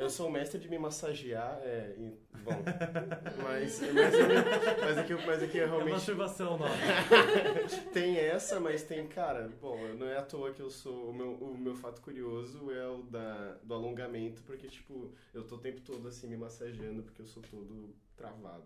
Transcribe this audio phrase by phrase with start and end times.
[0.00, 2.52] Eu sou o mestre de me massagear, é, e- bom,
[3.44, 4.14] mas, mas,
[4.80, 6.66] mas é que, eu- mas é que eu É realmente masturbação, não.
[7.92, 11.32] tem essa, mas tem, cara, bom, não é à toa que eu sou, o meu,
[11.34, 15.82] o meu fato curioso é o da, do alongamento, porque, tipo, eu tô o tempo
[15.82, 18.64] todo, assim, me massageando, porque eu sou todo travado.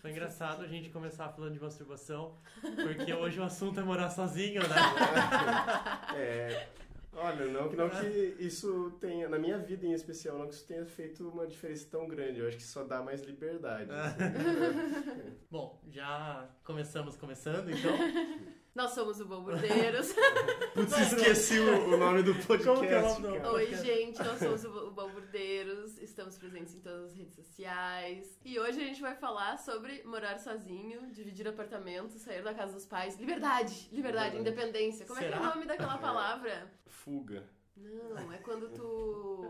[0.00, 4.62] Foi engraçado a gente começar falando de masturbação, porque hoje o assunto é morar sozinho,
[4.62, 4.76] né?
[6.16, 6.68] É,
[7.12, 10.66] olha, não, que- não que isso tenha, na minha vida em especial, não que isso
[10.66, 13.90] tenha feito uma diferença tão grande, eu acho que só dá mais liberdade.
[13.90, 14.16] assim.
[15.50, 17.92] Bom, já começamos começando, então.
[18.72, 20.14] Nós somos o Balburdeiros.
[20.74, 23.48] Putz, esqueci o, o nome do podcast, é nome do-.
[23.48, 25.98] Oi, gente, nós somos o Balburdeiros.
[25.98, 28.38] Estamos presentes em todas as redes sociais.
[28.44, 32.86] E hoje a gente vai falar sobre morar sozinho, dividir apartamento, sair da casa dos
[32.86, 33.18] pais.
[33.18, 34.38] Liberdade, liberdade, Liberdade.
[34.38, 35.04] independência.
[35.04, 35.42] Como é que é Será?
[35.42, 36.72] o nome daquela palavra?
[36.86, 37.44] Fuga.
[37.76, 39.42] Não, é quando tu.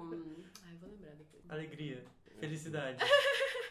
[0.65, 1.45] Ai, vou lembrar depois.
[1.51, 2.05] Alegria,
[2.39, 3.05] felicidade.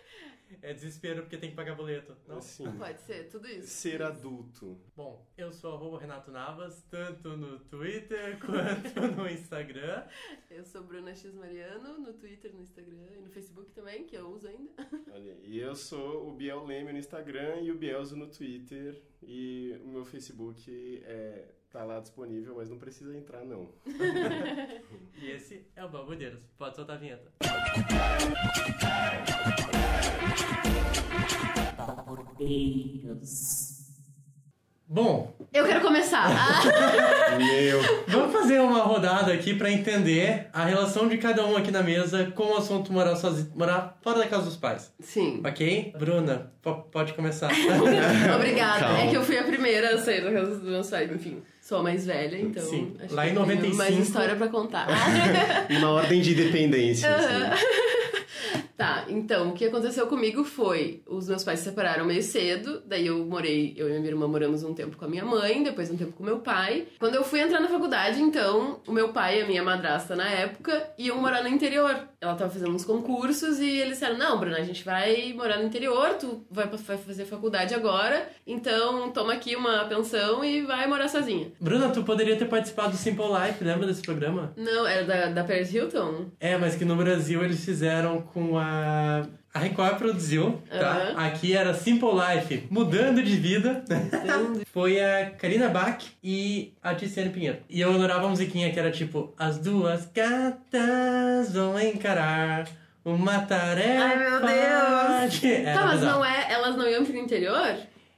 [0.62, 2.16] É desespero porque tem que pagar boleto.
[2.28, 2.38] Não?
[2.38, 3.68] Assim, Pode ser, tudo isso.
[3.68, 4.80] ser adulto.
[4.96, 10.06] Bom, eu sou arroba Renato Navas, tanto no Twitter quanto no Instagram.
[10.50, 14.28] Eu sou Bruna X Mariano, no Twitter, no Instagram e no Facebook também, que eu
[14.28, 14.72] uso ainda.
[15.12, 19.02] Olha, e eu sou o Biel Leme no Instagram e o Bielzo no Twitter.
[19.22, 23.70] E o meu Facebook é, tá lá disponível, mas não precisa entrar, não.
[25.22, 26.42] E esse é o Balbudeiros.
[26.58, 27.30] Pode soltar a vinheta.
[34.92, 36.26] Bom, Eu quero começar.
[36.28, 37.80] Ah, Meu.
[38.08, 42.32] vamos fazer uma rodada aqui pra entender a relação de cada um aqui na mesa
[42.36, 44.92] com o assunto morar sozinho, morar fora da casa dos pais.
[45.00, 45.42] sim.
[45.46, 45.94] Ok?
[45.98, 47.52] Bruna, po- pode começar.
[48.36, 48.80] Obrigada.
[48.80, 49.00] Calma.
[49.02, 51.12] É que eu fui a primeira a sair da casa dos meus pais.
[51.12, 52.64] Enfim, sou a mais velha, então.
[52.64, 52.96] Sim.
[53.04, 53.78] acho Lá que em eu tenho 95.
[53.78, 54.88] Mais história pra contar.
[55.70, 57.16] Uma ordem de dependência.
[57.16, 57.64] assim.
[58.80, 63.08] Tá, então, o que aconteceu comigo foi, os meus pais se separaram meio cedo, daí
[63.08, 65.98] eu morei, eu e minha irmã moramos um tempo com a minha mãe, depois um
[65.98, 66.88] tempo com meu pai.
[66.98, 70.30] Quando eu fui entrar na faculdade, então, o meu pai e a minha madrasta na
[70.30, 72.08] época iam morar no interior.
[72.22, 75.66] Ela tava fazendo uns concursos e eles disseram, não, Bruna, a gente vai morar no
[75.66, 81.10] interior, tu vai, vai fazer faculdade agora, então toma aqui uma pensão e vai morar
[81.10, 81.52] sozinha.
[81.60, 84.54] Bruna, tu poderia ter participado do Simple Life, lembra desse programa?
[84.56, 86.28] Não, era da, da Paris Hilton?
[86.40, 88.69] É, mas que no Brasil eles fizeram com a.
[89.52, 90.92] A Record produziu, tá?
[90.92, 91.26] Aham.
[91.26, 93.84] Aqui era Simple Life, mudando de vida.
[94.72, 97.58] Foi a Karina Bach e a Tiziane Pinheiro.
[97.68, 102.68] E eu adorava a musiquinha que era tipo: As duas gatas vão encarar
[103.04, 104.04] uma tarefa.
[104.04, 105.40] Ai, meu Deus!
[105.40, 107.76] de-" Era tá, mas não é, elas não iam pro interior?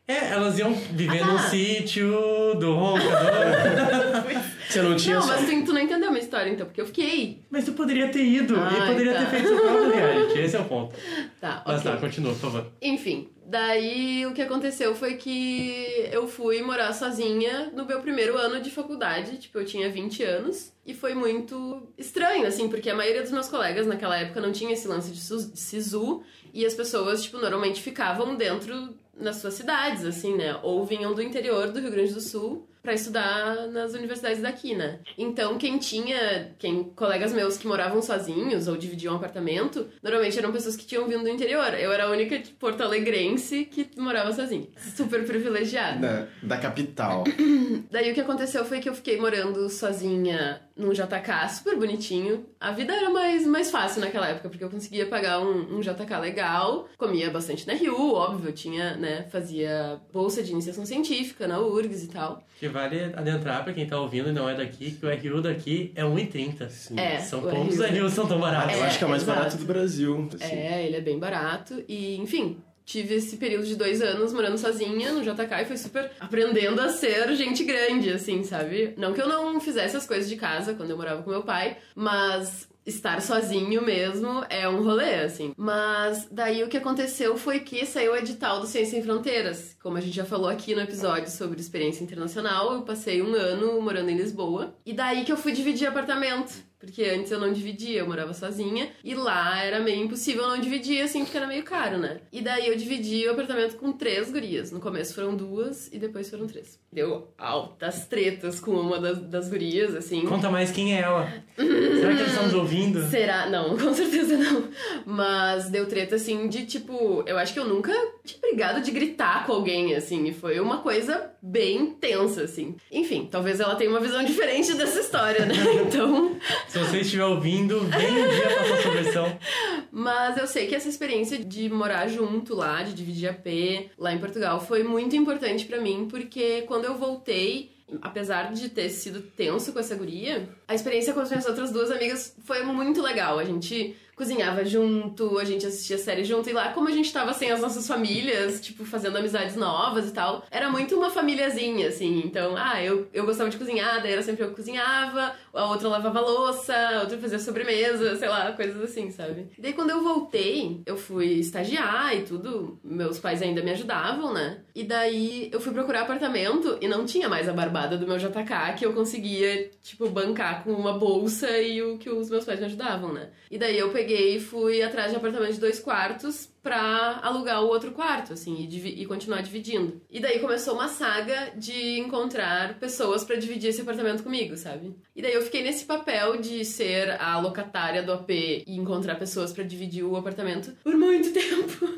[0.08, 1.44] É, elas iam viver Ah, num tá.
[1.44, 2.12] sítio
[2.60, 3.12] do roncador.
[4.72, 5.28] Você não tinha não, só...
[5.30, 7.42] mas tu, tu não entendeu a minha história, então, porque eu fiquei.
[7.50, 9.20] mas tu poderia ter ido e Ai, poderia tá.
[9.20, 10.40] ter feito seu próprio reality.
[10.40, 10.96] Esse é o ponto.
[11.40, 11.92] Tá, Mas ok.
[11.92, 12.68] tá, continua, por favor.
[12.82, 18.62] Enfim, daí o que aconteceu foi que eu fui morar sozinha no meu primeiro ano
[18.62, 23.22] de faculdade, tipo, eu tinha 20 anos, e foi muito estranho, assim, porque a maioria
[23.22, 25.20] dos meus colegas naquela época não tinha esse lance de
[25.60, 30.60] SISU, e as pessoas, tipo, normalmente ficavam dentro nas suas cidades, assim, né?
[30.64, 35.00] Ou vinham do interior do Rio Grande do Sul pra estudar nas universidades daqui, né?
[35.18, 40.52] Então, quem tinha, quem colegas meus que moravam sozinhos ou dividiam um apartamento, normalmente eram
[40.52, 41.74] pessoas que tinham vindo do interior.
[41.74, 44.68] Eu era a única de Porto Alegrense que morava sozinha.
[44.96, 46.30] Super privilegiada.
[46.42, 47.24] Da, da capital.
[47.92, 52.46] Daí o que aconteceu foi que eu fiquei morando sozinha num JK super bonitinho.
[52.60, 56.18] A vida era mais, mais fácil naquela época, porque eu conseguia pagar um, um JK
[56.20, 61.60] legal, comia bastante na RU, óbvio, eu tinha, né, fazia bolsa de iniciação científica na
[61.60, 62.44] URGS e tal.
[62.60, 65.92] Que vale adentrar pra quem tá ouvindo e não é daqui, que o RU daqui
[65.96, 66.70] é 1,30.
[66.70, 67.00] Sim.
[67.00, 68.10] É, São poucos RU.
[68.10, 68.76] São tão baratos.
[68.76, 69.38] Eu É, acho que é o mais exato.
[69.40, 70.30] barato do Brasil.
[70.34, 70.54] assim.
[70.56, 71.84] É, ele é bem barato.
[71.88, 76.12] E, enfim, tive esse período de dois anos morando sozinha no JK e foi super
[76.20, 78.94] aprendendo a ser gente grande, assim, sabe?
[78.98, 81.78] Não que eu não fizesse as coisas de casa quando eu morava com meu pai,
[81.96, 85.54] mas estar sozinho mesmo é um rolê, assim.
[85.58, 89.76] Mas daí o que aconteceu foi que saiu o edital do Ciência Sem Fronteiras.
[89.82, 93.82] Como a gente já falou aqui no episódio sobre experiência internacional, eu passei um ano
[93.82, 94.76] morando em Lisboa.
[94.86, 96.71] E daí que eu fui dividir apartamento.
[96.82, 98.90] Porque antes eu não dividia, eu morava sozinha.
[99.04, 102.20] E lá era meio impossível não dividir, assim, porque era meio caro, né?
[102.32, 104.72] E daí eu dividi o apartamento com três gurias.
[104.72, 106.80] No começo foram duas e depois foram três.
[106.92, 110.26] Deu altas tretas com uma das, das gurias, assim.
[110.26, 111.32] Conta mais quem é ela.
[111.56, 113.04] Será que eles estão nos ouvindo?
[113.10, 113.48] Será?
[113.48, 114.68] Não, com certeza não.
[115.06, 117.24] Mas deu treta, assim, de tipo.
[117.28, 117.94] Eu acho que eu nunca
[118.26, 120.26] tinha brigado de gritar com alguém, assim.
[120.26, 122.76] E foi uma coisa bem tensa, assim.
[122.92, 125.56] Enfim, talvez ela tenha uma visão diferente dessa história, né?
[125.82, 126.40] Então.
[126.68, 129.40] Se você estiver ouvindo, vem um dia passar sua versão.
[129.92, 134.20] Mas eu sei que essa experiência de morar junto lá, de dividir AP lá em
[134.20, 137.72] Portugal, foi muito importante pra mim, porque quando eu voltei,
[138.02, 141.92] apesar de ter sido tenso com essa guria, a experiência com as minhas outras duas
[141.92, 143.38] amigas foi muito legal.
[143.38, 147.34] A gente cozinhava junto, a gente assistia série junto, e lá, como a gente tava
[147.34, 152.22] sem as nossas famílias, tipo, fazendo amizades novas e tal, era muito uma famíliazinha, assim.
[152.24, 155.90] Então, ah, eu, eu gostava de cozinhar, daí era sempre eu que cozinhava, a outra
[155.90, 159.48] lavava louça, a outra fazia sobremesa, sei lá, coisas assim, sabe?
[159.58, 164.34] E daí, quando eu voltei, eu fui estagiar e tudo, meus pais ainda me ajudavam,
[164.34, 164.60] né?
[164.76, 168.76] E daí, eu fui procurar apartamento e não tinha mais a barbada do meu JK
[168.78, 172.66] que eu conseguia, tipo, bancar com uma bolsa e o que os meus pais me
[172.66, 173.30] ajudavam, né?
[173.50, 177.64] E daí, eu peguei peguei e fui atrás de apartamento de dois quartos pra alugar
[177.64, 180.00] o outro quarto, assim, e, e, continuar dividindo.
[180.10, 184.96] E daí começou uma saga de encontrar pessoas para dividir esse apartamento comigo, sabe?
[185.16, 189.52] E daí eu fiquei nesse papel de ser a locatária do AP e encontrar pessoas
[189.52, 191.90] para dividir o apartamento por muito tempo.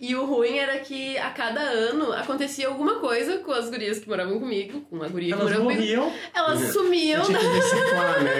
[0.00, 4.08] E o ruim era que a cada ano acontecia alguma coisa com as gurias que
[4.08, 6.04] moravam comigo, com a guria Elas que morava morriam.
[6.04, 6.22] comigo.
[6.34, 7.24] Elas sumiam.
[7.24, 8.32] Tinha que reciclar, né?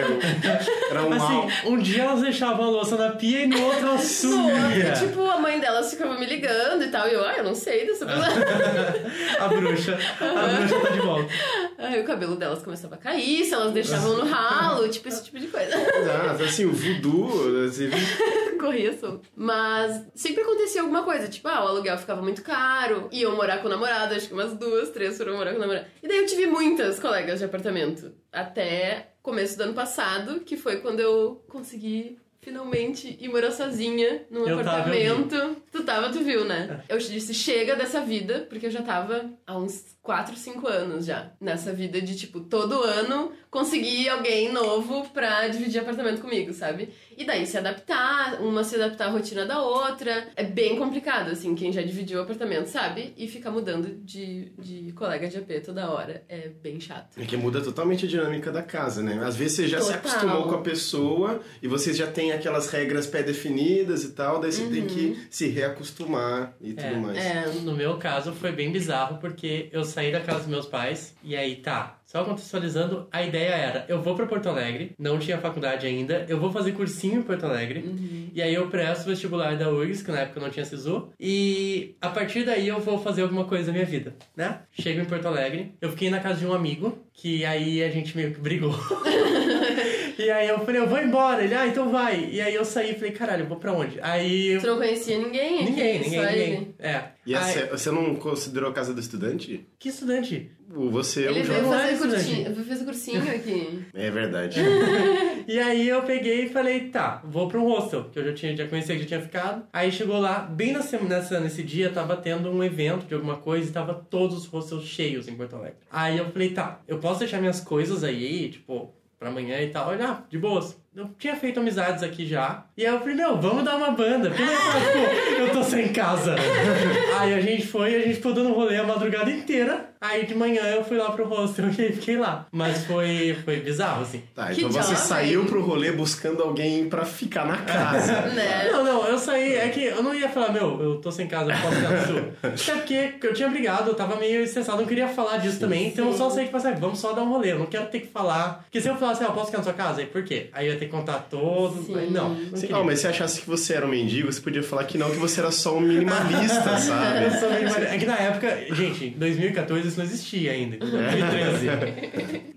[0.91, 1.47] Era um mal.
[1.49, 4.55] Assim, um dia elas deixavam a louça na pia e no outro elas No sumia.
[4.89, 7.09] outro, tipo, a mãe delas ficava me ligando e tal.
[7.09, 8.27] E eu, ah, eu não sei dessa pessoa.
[9.41, 9.99] a bruxa.
[10.21, 11.33] A bruxa tá de volta.
[11.79, 15.39] Aí o cabelo delas começava a cair, se elas deixavam no ralo, tipo, esse tipo
[15.39, 15.77] de coisa.
[15.77, 17.91] Exato, assim, o voodoo, assim,
[18.59, 19.29] Corria solto.
[19.37, 23.67] Mas sempre acontecia alguma coisa, tipo, ah, o aluguel ficava muito caro, iam morar com
[23.67, 25.87] o namorado, acho que umas duas, três foram morar com o namorado.
[26.03, 28.13] E daí eu tive muitas colegas de apartamento.
[28.33, 34.47] Até começo do ano passado, que foi quando eu consegui finalmente ir morar sozinha num
[34.47, 35.57] Eu tava, apartamento.
[35.73, 36.81] tu tava, tu viu, né?
[36.89, 41.33] Eu disse, chega dessa vida, porque eu já tava há uns 4, 5 anos já.
[41.41, 46.91] Nessa vida de, tipo, todo ano conseguir alguém novo pra dividir apartamento comigo, sabe?
[47.17, 50.29] E daí se adaptar, uma se adaptar à rotina da outra.
[50.37, 53.15] É bem complicado, assim, quem já dividiu o apartamento, sabe?
[53.17, 56.23] E ficar mudando de, de colega de AP toda hora.
[56.29, 57.19] É bem chato.
[57.19, 59.19] É que muda totalmente a dinâmica da casa, né?
[59.25, 60.01] Às vezes você já se Total.
[60.01, 64.67] acostumou com a pessoa e vocês já têm aquelas regras pré-definidas e tal, daí você
[64.67, 67.17] tem que se reacostumar e tudo É, mais.
[67.19, 67.47] É.
[67.63, 71.35] No meu caso foi bem bizarro porque eu saí da casa dos meus pais e
[71.35, 71.99] aí tá.
[72.17, 76.41] Só contextualizando, a ideia era: eu vou pra Porto Alegre, não tinha faculdade ainda, eu
[76.41, 77.85] vou fazer cursinho em Porto Alegre,
[78.33, 81.95] e aí eu presto o vestibular da URGS, que na época não tinha SISU, e
[82.01, 84.61] a partir daí eu vou fazer alguma coisa na minha vida, né?
[84.73, 88.17] Chego em Porto Alegre, eu fiquei na casa de um amigo, que aí a gente
[88.17, 88.73] meio que brigou.
[90.19, 91.43] e aí eu falei: eu vou embora.
[91.45, 92.29] Ele, ah, então vai.
[92.33, 93.99] E aí eu saí e falei: caralho, eu vou pra onde?
[94.03, 94.49] Aí.
[94.49, 95.65] eu- Tu não conhecia ninguém aqui?
[95.71, 96.51] Ninguém, só ninguém, ele?
[96.51, 96.75] ninguém.
[96.79, 97.03] É.
[97.27, 99.67] E Aí- essa- você não considerou a casa do estudante?
[99.79, 100.51] Que estudante?
[100.75, 101.93] O- Você é um jovem.
[101.95, 101.99] estudante.
[102.25, 103.85] cursinho, fazer cursinho aqui.
[103.95, 104.61] É verdade.
[105.49, 108.57] E aí eu peguei e falei, tá, vou pra um hostel, que eu já tinha,
[108.57, 109.65] já conhecia, que já tinha ficado.
[109.73, 113.37] Aí chegou lá, bem na semana, nessa, nesse dia, tava tendo um evento de alguma
[113.37, 115.77] coisa e tava todos os hostels cheios em Porto Alegre.
[115.89, 119.89] Aí eu falei, tá, eu posso deixar minhas coisas aí, tipo, pra amanhã e tal.
[119.89, 120.81] Olha, de boas.
[120.97, 122.65] Eu tinha feito amizades aqui já.
[122.75, 124.31] E aí eu falei, meu, vamos dar uma banda.
[124.31, 124.99] Porque eu falar, tipo,
[125.43, 126.35] eu tô sem casa.
[127.21, 129.91] aí a gente foi e a gente ficou dando rolê a madrugada inteira.
[130.01, 132.47] Aí de manhã eu fui lá pro hostel e fiquei lá.
[132.51, 134.23] Mas foi, foi bizarro, assim.
[134.35, 134.97] Tá, Que então você jovem.
[134.97, 138.13] saiu pro rolê buscando alguém pra ficar na casa.
[138.29, 138.69] né?
[138.73, 141.51] Não, não, eu saí, é que eu não ia falar, meu, eu tô sem casa,
[141.53, 142.33] eu posso ficar no sul.
[142.43, 146.07] Até porque eu tinha brigado, eu tava meio estressado, não queria falar disso também, então
[146.07, 148.07] eu só saí tipo assim, vamos só dar um rolê, eu não quero ter que
[148.09, 148.61] falar.
[148.65, 150.49] Porque se eu falasse, ah, eu posso ficar na sua casa, aí por quê?
[150.53, 151.83] Aí eu ia ter que contar todo.
[151.85, 152.11] Sim.
[152.11, 154.85] Não, não Sim, ó, mas se achasse que você era um mendigo, você podia falar
[154.85, 157.39] que não, que você era só um minimalista, Eu sabe?
[157.41, 160.79] sou meio mari- É que na época, gente, em 2014 isso não existia ainda, em
[160.79, 161.67] 2013.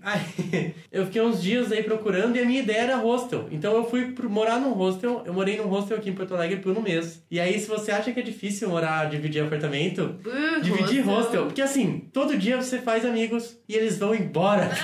[0.02, 3.46] Aí, eu fiquei uns dias aí procurando e a minha ideia era hostel.
[3.50, 6.56] Então eu fui pro- morar num hostel, eu morei num hostel aqui em Porto Alegre
[6.56, 7.22] por um mês.
[7.30, 11.44] E aí, se você acha que é difícil morar, dividir apartamento, Uh, dividir hostel.
[11.44, 14.70] Porque assim, todo dia você faz amigos e eles vão embora.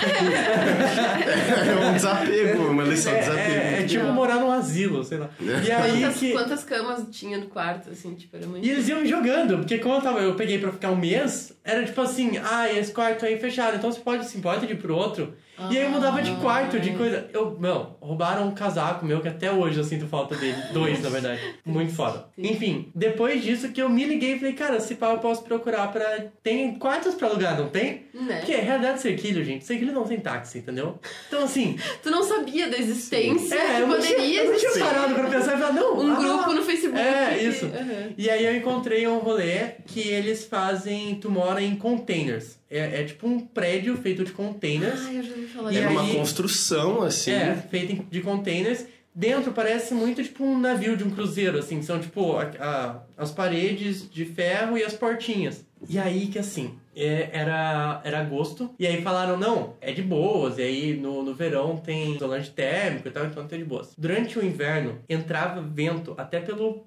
[1.67, 3.36] É um desapego, uma lição de É, desapego.
[3.41, 4.15] É- é tipo legal.
[4.15, 5.31] morar num asilo, sei lá.
[5.41, 6.33] E aí Quantas, que.
[6.33, 8.67] quantas camas tinha no quarto, assim, tipo, era muito...
[8.67, 11.53] E eles iam me jogando, porque como eu, tava, eu peguei pra ficar um mês,
[11.65, 14.77] era tipo assim, ah, esse quarto aí fechado, então você pode se importa de ir
[14.77, 15.35] pro outro.
[15.71, 17.29] E aí eu mudava de quarto, de coisa.
[17.33, 20.57] Eu, meu, roubaram um casaco meu que até hoje eu sinto falta dele.
[20.73, 21.41] Dois, na verdade.
[21.65, 22.27] Muito foda.
[22.37, 25.91] Enfim, depois disso que eu me liguei e falei, cara, se pá, eu posso procurar
[25.93, 26.27] pra.
[26.43, 28.07] Tem quartos pra alugar, não tem?
[28.13, 28.39] Né?
[28.39, 29.65] Porque é realidade Serquilho, gente.
[29.65, 30.99] Serquilho não tem táxi, entendeu?
[31.29, 31.77] Então assim.
[32.03, 35.29] Tu não sabia da existência É, eu não tinha, poderia eu não tinha parado pra
[35.29, 35.99] pensar e falar, não.
[35.99, 37.01] um ah, grupo no Facebook.
[37.01, 37.67] É, isso.
[37.67, 38.13] Aham.
[38.17, 42.59] E aí eu encontrei um rolê que eles fazem, tu mora em containers.
[42.71, 45.01] É, é tipo um prédio feito de containers.
[45.07, 46.01] Ai, eu já ouvi falar E Era disso.
[46.01, 47.31] uma construção, assim.
[47.31, 48.85] É, feito em- de containers.
[49.15, 51.81] dentro parece muito tipo um navio de um cruzeiro, assim.
[51.83, 55.65] São tipo a, a- as paredes de ferro e as portinhas.
[55.89, 60.59] E aí que assim, é, era, era agosto, e aí falaram, não, é de boas,
[60.59, 63.93] e aí no, no verão tem isolante térmico e tal, então tem de boas.
[63.99, 66.87] Durante o inverno, entrava vento até pelo...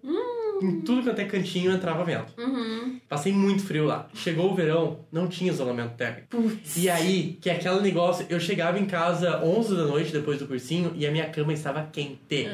[0.62, 2.34] Em tudo quanto é cantinho entrava vento.
[2.38, 3.00] Uhum.
[3.08, 4.10] Passei muito frio lá.
[4.14, 6.28] Chegou o verão, não tinha isolamento térmico.
[6.76, 10.48] E aí, que é aquele negócio, eu chegava em casa 11 da noite depois do
[10.48, 12.48] cursinho e a minha cama estava quente.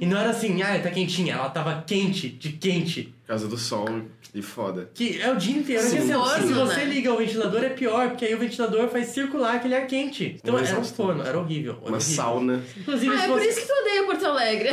[0.00, 3.12] E não era assim, ah, tá quentinha, ela tava quente, de quente.
[3.30, 3.86] Por causa do sol
[4.34, 4.90] e foda.
[4.92, 5.82] Que é o dia inteiro.
[5.84, 5.90] Sim.
[5.90, 6.84] Que, assim, Forno, se você né?
[6.86, 10.36] liga o ventilador é pior, porque aí o ventilador faz circular aquele ar quente.
[10.42, 11.74] Então Um era um forno, era horrível.
[11.80, 12.16] era Uma horrível.
[12.16, 12.60] sauna.
[12.76, 13.48] Inclusive, Ah, é por você...
[13.50, 14.70] isso que tu odeia Porto Alegre.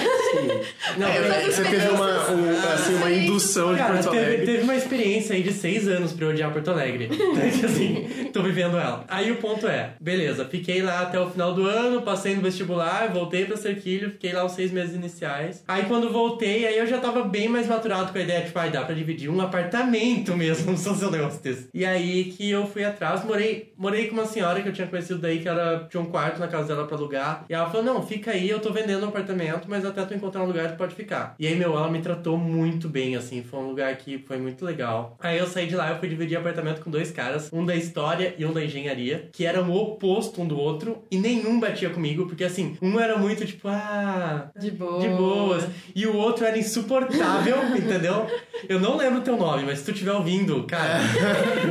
[0.98, 4.46] Não, É, é- você teve uma, um- assim, uma indução de Cara, Porto teve, Alegre.
[4.48, 7.10] teve uma experiência aí de seis anos pra eu odiar Porto Alegre.
[7.64, 9.06] assim, tô vivendo ela.
[9.08, 13.14] Aí o ponto é, beleza, fiquei lá até o final do ano, passei no vestibular,
[13.14, 15.64] voltei pra Cerquilho, fiquei lá os seis meses iniciais.
[15.68, 18.70] Aí quando voltei, aí eu já tava bem mais maturado com a ideia, tipo, ai,
[18.72, 21.68] dá pra dividir um apartamento mesmo, não são seus negócios.
[21.74, 25.20] E aí que eu fui atrás, morei, morei com uma senhora que eu tinha conhecido
[25.20, 27.46] daí, que ela tinha um quarto na casa dela pra alugar.
[27.50, 30.44] E ela falou, não, fica aí, eu tô vendendo um apartamento, mas até tu encontrar
[30.44, 31.36] um lugar tu pode ficar.
[31.40, 34.64] E aí, meu, ela me tratou muito bem, assim, foi um lugar que foi muito
[34.66, 35.18] legal.
[35.20, 38.34] Aí eu saí de lá, eu fui dividir apartamento com dois caras, um da história
[38.38, 42.26] e um da engenharia, que eram o oposto um do outro, e nenhum batia comigo,
[42.28, 45.00] porque assim, um era muito tipo, ah, De boa.
[45.00, 45.68] de boas.
[45.96, 48.26] E o outro era insuportável, entendeu?
[48.68, 51.00] Eu não lembro o teu nome, mas se tu estiver ouvindo, cara,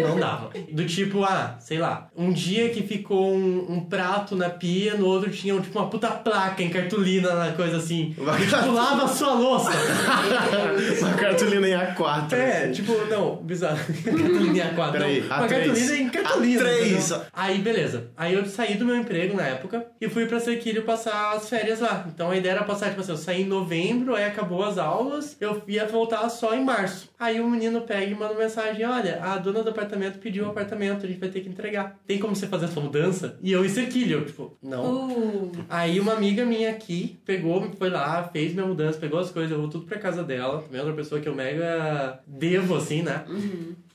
[0.07, 0.51] não dava.
[0.71, 5.07] Do tipo, ah, sei lá, um dia que ficou um, um prato na pia, no
[5.07, 8.15] outro tinha tipo uma puta placa em cartolina na coisa assim.
[8.17, 9.71] Uma Tipo, lava a sua louça.
[11.01, 12.33] Uma cartolina em A4.
[12.33, 12.73] É, assim.
[12.73, 13.79] tipo, não, bizarro.
[14.05, 14.93] cartolina em A4.
[14.93, 15.49] Peraí, não, uma A3.
[15.49, 16.63] cartolina em cartolina.
[16.63, 16.87] A3.
[16.87, 17.23] entendeu?
[17.33, 18.11] Aí, beleza.
[18.17, 21.81] Aí eu saí do meu emprego na época e fui pra Cerquilho passar as férias
[21.81, 22.07] lá.
[22.09, 25.37] Então a ideia era passar, tipo assim, eu saí em novembro, aí acabou as aulas,
[25.41, 27.11] eu ia voltar só em março.
[27.19, 31.05] Aí o menino pega e manda mensagem: olha, a dona do apartamento pediu o apartamento,
[31.05, 31.99] a gente vai ter que entregar.
[32.07, 33.39] Tem como você fazer essa mudança?
[33.43, 35.09] E eu em Cerquilho, eu, tipo, não.
[35.09, 39.51] Uh, Aí uma amiga minha aqui pegou, foi lá, fez minha mudança, pegou as coisas,
[39.51, 40.63] eu vou tudo pra casa dela.
[40.63, 43.25] Também é outra pessoa que eu mega devo, assim, né?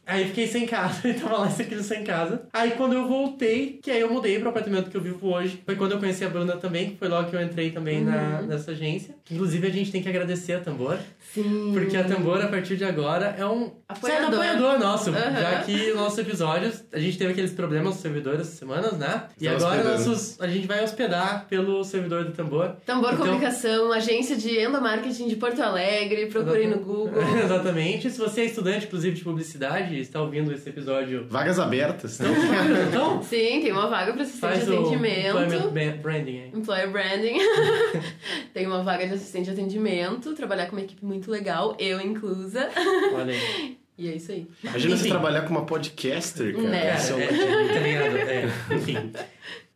[0.06, 2.42] Aí fiquei sem casa, e tava lá esse aqui sem casa.
[2.52, 5.76] Aí quando eu voltei, que aí eu mudei pro apartamento que eu vivo hoje, foi
[5.76, 8.72] quando eu conheci a Bruna também, que foi logo que eu entrei também na, nessa
[8.72, 9.16] agência.
[9.30, 10.98] Inclusive a gente tem que agradecer a Tambor,
[11.34, 11.72] sim.
[11.74, 14.22] porque a Tambor, a partir de agora, é um Apoiador.
[14.22, 15.10] certo apoiador nosso.
[15.12, 15.40] Aham.
[15.40, 19.24] Já que nossos episódios, a gente teve aqueles problemas no servidor essas semanas, né?
[19.40, 20.10] E Estamos agora hospedando.
[20.10, 22.76] nossos, a gente vai hospedar pelo servidor do Tambor.
[22.86, 27.22] Tambor Então- Comunicação, agência de endomarketing de Porto Alegre, procurei no Google.
[27.44, 28.10] Exatamente.
[28.10, 32.20] Se você é estudante, inclusive, de publicidade e está ouvindo esse episódio, Vagas abertas.
[32.20, 32.34] então,
[32.88, 35.38] então Sim, tem uma vaga para assistente faz de o atendimento.
[35.38, 36.52] employment branding aí.
[36.54, 37.38] Employer Branding.
[38.54, 42.70] tem uma vaga de assistente de atendimento, trabalhar com uma equipe muito legal, eu inclusa.
[43.14, 43.78] Olha aí.
[43.98, 44.48] E é isso aí.
[44.64, 45.10] Imagina você Enfim.
[45.10, 46.68] trabalhar com uma podcaster, cara.
[46.70, 46.96] Né.
[46.96, 47.28] Isso é é,
[47.74, 48.18] tá ligado?
[48.18, 49.12] É, enfim.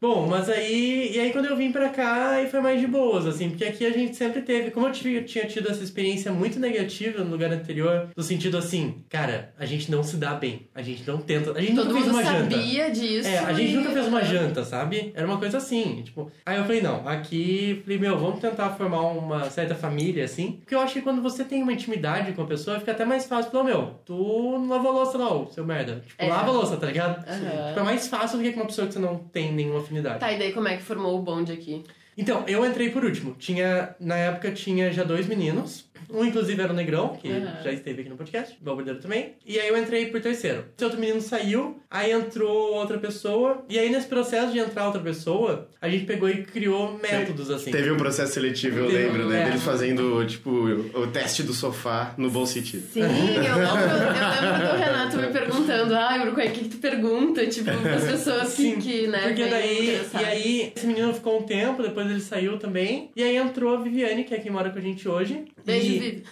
[0.02, 1.12] Bom, mas aí.
[1.16, 3.86] E aí quando eu vim pra cá, aí foi mais de boas, assim, porque aqui
[3.86, 4.72] a gente sempre teve.
[4.72, 9.04] Como eu tive- tinha tido essa experiência muito negativa no lugar anterior, no sentido assim,
[9.10, 10.68] cara, a gente não se dá bem.
[10.76, 11.52] A gente não tenta.
[11.54, 12.52] A gente Todo nunca fez uma janta.
[12.56, 13.28] sabia disso.
[13.28, 15.12] É, a gente e- nunca fez uma janta, sabe?
[15.16, 16.32] Era uma coisa assim, tipo...
[16.46, 17.82] Aí eu falei, não, aqui...
[17.84, 20.58] Falei, meu, vamos tentar formar uma certa família, assim.
[20.60, 23.26] Porque eu acho que quando você tem uma intimidade com a pessoa, fica até mais
[23.26, 23.52] fácil.
[23.52, 24.14] Falar, meu, tu
[24.60, 26.04] não lavou a louça não, seu merda.
[26.06, 26.28] Tipo, É.
[26.28, 27.26] lava a louça, tá ligado?
[27.28, 27.68] Aham.
[27.70, 30.20] Tipo, é mais fácil do que com uma pessoa que você não tem nenhuma afinidade.
[30.20, 31.84] Tá, e daí como é que formou o bonde aqui?
[32.18, 33.36] Então, eu entrei por último.
[33.38, 35.86] Tinha, na época, tinha já dois meninos.
[36.10, 37.64] Um, inclusive, era o Negrão, que Aham.
[37.64, 39.34] já esteve aqui no podcast, o Balbordeiro também.
[39.46, 40.66] E aí eu entrei por terceiro.
[40.76, 43.66] Esse outro menino saiu, aí entrou outra pessoa.
[43.68, 47.72] E aí, nesse processo de entrar outra pessoa, a gente pegou e criou métodos, assim.
[47.72, 49.42] Teve um processo seletivo, eu Teve, lembro, né?
[49.42, 49.46] é.
[49.46, 52.86] Deles fazendo, tipo, o teste do sofá no bom sentido.
[52.94, 56.78] Sim, eu lembro, eu lembro do Renato me perguntando, ai, Bruco, o que, que tu
[56.78, 57.48] pergunta?
[57.48, 61.44] Tipo, as pessoas que, Sim, que né, Porque daí, e aí, esse menino ficou um
[61.44, 63.10] tempo, depois ele saiu também.
[63.16, 65.46] E aí entrou a Viviane, que é quem mora com a gente hoje.
[65.66, 66.24] Beijo, e, Vivi.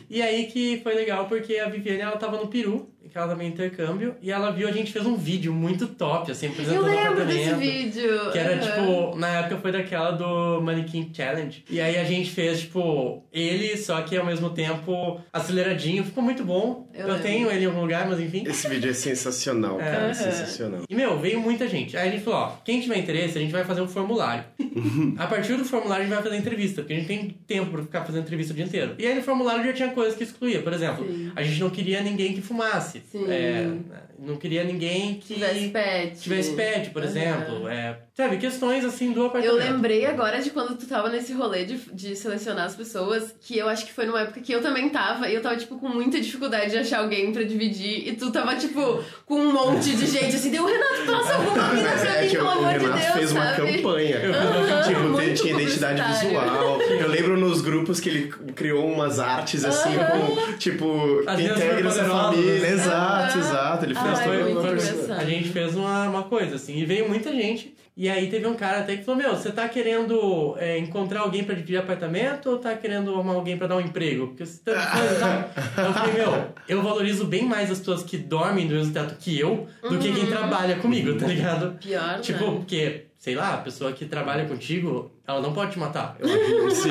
[0.08, 3.48] e aí que foi legal, porque a Viviane, ela tava no Peru, que ela também
[3.48, 6.86] intercâmbio, e ela viu, a gente fez um vídeo muito top, assim, Eu apresentando o
[6.86, 8.30] lembro desse vídeo.
[8.32, 8.60] Que era, aham.
[8.60, 11.64] tipo, na época foi daquela do Mannequin Challenge.
[11.70, 16.04] E aí a gente fez, tipo, ele, só que ao mesmo tempo aceleradinho.
[16.04, 16.88] Ficou muito bom.
[16.94, 18.44] Eu Eu, tenho ele em algum lugar, mas enfim.
[18.46, 20.06] Esse vídeo é sensacional, cara.
[20.06, 20.14] Aham.
[20.14, 20.80] Sensacional.
[20.88, 21.96] E, meu, veio muita gente.
[21.96, 24.44] Aí a gente falou, ó, quem tiver interesse, a gente vai fazer um formulário.
[25.18, 27.82] a partir do formulário a gente vai fazer entrevista, porque a gente tem tempo pra
[27.82, 28.94] ficar fazendo entrevista o dia inteiro.
[28.98, 30.62] E aí no formulário já tinha coisas que excluía.
[30.62, 31.32] Por exemplo, Sim.
[31.34, 32.95] a gente não queria ninguém que fumasse.
[33.00, 33.30] Sim.
[33.30, 33.78] É,
[34.18, 36.20] não queria ninguém que Tivesse pet.
[36.20, 37.10] tivesse pet, por Aham.
[37.10, 37.68] exemplo.
[37.68, 39.56] É, sabe, questões assim do Eu apartamento.
[39.58, 43.68] lembrei agora de quando tu tava nesse rolê de, de selecionar as pessoas, que eu
[43.68, 46.20] acho que foi numa época que eu também tava, e eu tava, tipo, com muita
[46.20, 50.34] dificuldade de achar alguém pra dividir, e tu tava, tipo, com um monte de gente,
[50.36, 52.78] assim, deu, Renato, trouxe alguma mina pra é mim, que o pelo o amor de
[52.86, 53.76] Renato Deus, fez uma sabe?
[53.76, 54.16] campanha.
[54.30, 56.80] Aham, tipo, tinha identidade visual.
[56.80, 62.04] Eu lembro nos grupos que ele criou umas artes assim, com, tipo, As integra essa
[62.04, 62.66] família.
[62.68, 63.84] Exato, exato.
[63.84, 65.16] Ele fez Pessoa.
[65.16, 67.74] A gente fez uma, uma coisa, assim, e veio muita gente.
[67.96, 71.42] E aí teve um cara até que falou, meu, você tá querendo é, encontrar alguém
[71.44, 74.26] pra dividir apartamento ou tá querendo arrumar alguém pra dar um emprego?
[74.28, 75.48] Porque você tá?
[75.82, 79.38] Eu falei, meu, eu valorizo bem mais as pessoas que dormem do mesmo teto que
[79.40, 81.78] eu do que quem trabalha comigo, tá ligado?
[81.78, 82.50] Pior, Tipo, né?
[82.56, 86.18] porque, sei lá, a pessoa que trabalha contigo, ela não pode te matar.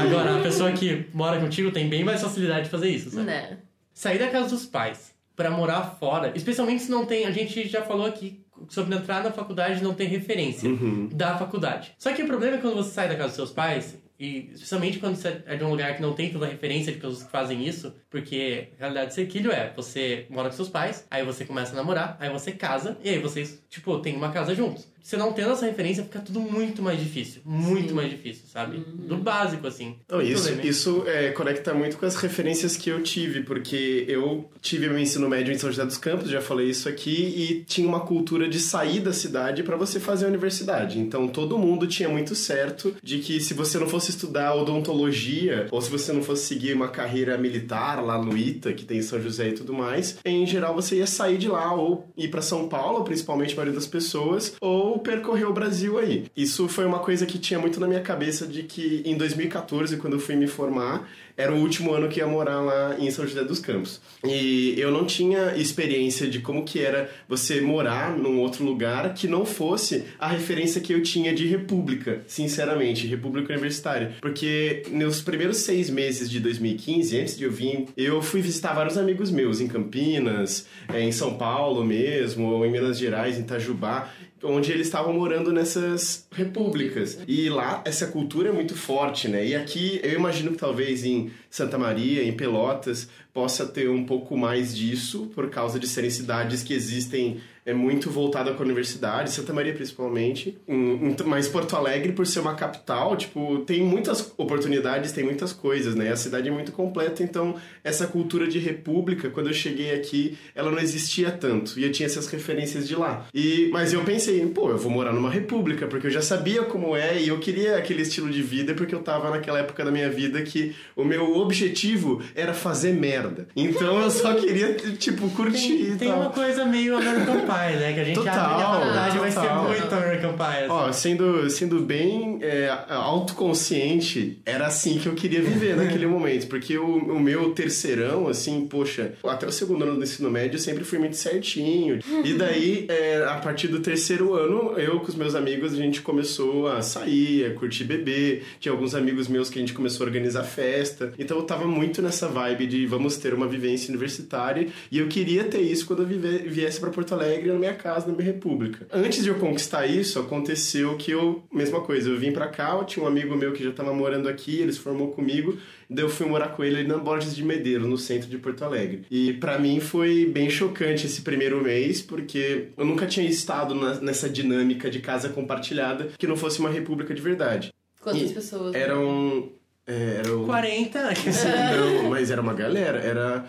[0.02, 3.26] Agora, a pessoa que mora contigo tem bem mais facilidade de fazer isso, sabe?
[3.28, 3.58] Né?
[3.94, 7.82] Sair da casa dos pais pra morar fora, especialmente se não tem, a gente já
[7.82, 11.10] falou aqui sobre entrar na faculdade e não ter referência Uhum.
[11.12, 11.94] da faculdade.
[11.98, 14.98] Só que o problema é quando você sai da casa dos seus pais, e especialmente
[14.98, 17.68] quando você é de um lugar que não tem tanta referência de pessoas que fazem
[17.68, 21.74] isso, porque a realidade do sequilho é, você mora com seus pais, aí você começa
[21.74, 24.88] a namorar, aí você casa, e aí vocês, tipo, tem uma casa juntos.
[25.06, 27.40] Você não tendo essa referência, fica tudo muito mais difícil.
[27.46, 27.94] Muito Sim.
[27.94, 28.80] mais difícil, sabe?
[28.80, 29.98] Do básico, assim.
[30.10, 30.68] Não, Tem isso problema.
[30.68, 35.30] isso é, conecta muito com as referências que eu tive, porque eu tive meu ensino
[35.30, 38.60] médio em São José dos Campos, já falei isso aqui, e tinha uma cultura de
[38.60, 40.98] sair da cidade para você fazer a universidade.
[40.98, 45.80] Então todo mundo tinha muito certo de que se você não fosse estudar odontologia, ou
[45.84, 49.22] se você não fosse seguir uma carreira militar lá no ITA, que tem em São
[49.22, 52.68] José e tudo mais, em geral você ia sair de lá ou ir para São
[52.68, 56.26] Paulo, principalmente a maioria das pessoas, ou percorrer o Brasil aí.
[56.36, 60.14] Isso foi uma coisa que tinha muito na minha cabeça de que em 2014, quando
[60.14, 63.44] eu fui me formar, era o último ano que ia morar lá em São José
[63.44, 64.00] dos Campos.
[64.24, 69.28] E eu não tinha experiência de como que era você morar num outro lugar que
[69.28, 74.16] não fosse a referência que eu tinha de república, sinceramente, república universitária.
[74.22, 78.98] Porque nos primeiros seis meses de 2015, antes de eu vir, eu fui visitar vários
[78.98, 84.10] amigos meus em Campinas, eh, em São Paulo mesmo, ou em Minas Gerais, em Itajubá
[84.44, 87.20] onde eles estavam morando nessas repúblicas.
[87.28, 89.46] E lá essa cultura é muito forte, né?
[89.46, 94.38] E aqui eu imagino que talvez em Santa Maria, em Pelotas, possa ter um pouco
[94.38, 99.32] mais disso por causa de serem cidades que existem é muito voltada com a universidade,
[99.32, 105.12] Santa Maria principalmente, Em- mas Porto Alegre por ser uma capital, tipo, tem muitas oportunidades,
[105.12, 106.12] tem muitas coisas, né?
[106.12, 110.70] A cidade é muito completa, então essa cultura de república, quando eu cheguei aqui, ela
[110.72, 113.26] não existia tanto, e eu tinha essas referências de lá.
[113.34, 116.96] E mas eu pensei, pô, eu vou morar numa república, porque eu já sabia como
[116.96, 120.10] é e eu queria aquele estilo de vida porque eu tava naquela época da minha
[120.10, 123.48] vida que o meu objetivo era fazer merda.
[123.56, 126.20] Então eu só queria tipo curtir Tem, e tem tal.
[126.22, 127.94] uma coisa meio American Né?
[127.94, 129.40] Que a gente Total, acha que a faculdade vai ser
[129.82, 130.44] muito American Pie.
[130.44, 130.68] assim.
[130.70, 136.48] Ó, sendo, sendo bem é, autoconsciente, era assim que eu queria viver naquele momento.
[136.48, 140.60] Porque o, o meu terceirão, assim, poxa, até o segundo ano do ensino médio eu
[140.60, 142.00] sempre fui muito certinho.
[142.24, 146.02] E daí, é, a partir do terceiro ano, eu com os meus amigos, a gente
[146.02, 148.44] começou a sair, a curtir beber.
[148.60, 151.14] Tinha alguns amigos meus que a gente começou a organizar festa.
[151.18, 154.68] Então eu tava muito nessa vibe de vamos ter uma vivência universitária.
[154.92, 158.08] E eu queria ter isso quando eu vive- viesse pra Porto Alegre, na minha casa,
[158.08, 158.88] na minha república.
[158.92, 162.84] Antes de eu conquistar isso, aconteceu que eu, mesma coisa, eu vim pra cá, eu
[162.86, 165.58] tinha um amigo meu que já tava morando aqui, ele se formou comigo,
[165.90, 168.64] daí eu fui morar com ele ali na Borges de Medeiros, no centro de Porto
[168.64, 169.04] Alegre.
[169.10, 174.00] E pra mim foi bem chocante esse primeiro mês, porque eu nunca tinha estado na-
[174.02, 177.72] nessa dinâmica de casa compartilhada que não fosse uma república de verdade.
[178.02, 178.76] Quantas E pessoas?
[178.76, 179.50] Eram.
[179.88, 181.16] é, eram 40.
[181.16, 181.48] Sim,
[182.04, 183.00] não, mas era uma galera.
[183.00, 183.46] Era.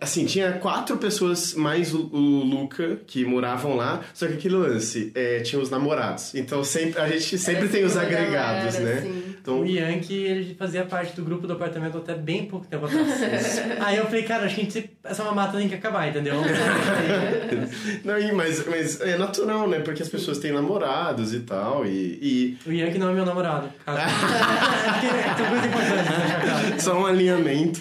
[0.00, 5.10] Assim, tinha quatro pessoas mais o, o Luca que moravam lá, só que aquele lance,
[5.14, 6.34] é, tinha os namorados.
[6.34, 9.00] Então sempre, a gente sempre Era tem os uma agregados, galera, né?
[9.00, 9.24] assim.
[9.40, 13.62] Então, O Yankee, ele fazia parte do grupo do apartamento até bem pouco tempo atrás.
[13.80, 16.34] Aí eu falei, cara, acho que a gente, essa mamata tem que acabar, entendeu?
[18.04, 19.80] não, mas, mas é natural, né?
[19.80, 23.70] Porque as pessoas têm namorados e tal, e, e O Yankee não é meu namorado.
[26.78, 27.80] Só um alinhamento.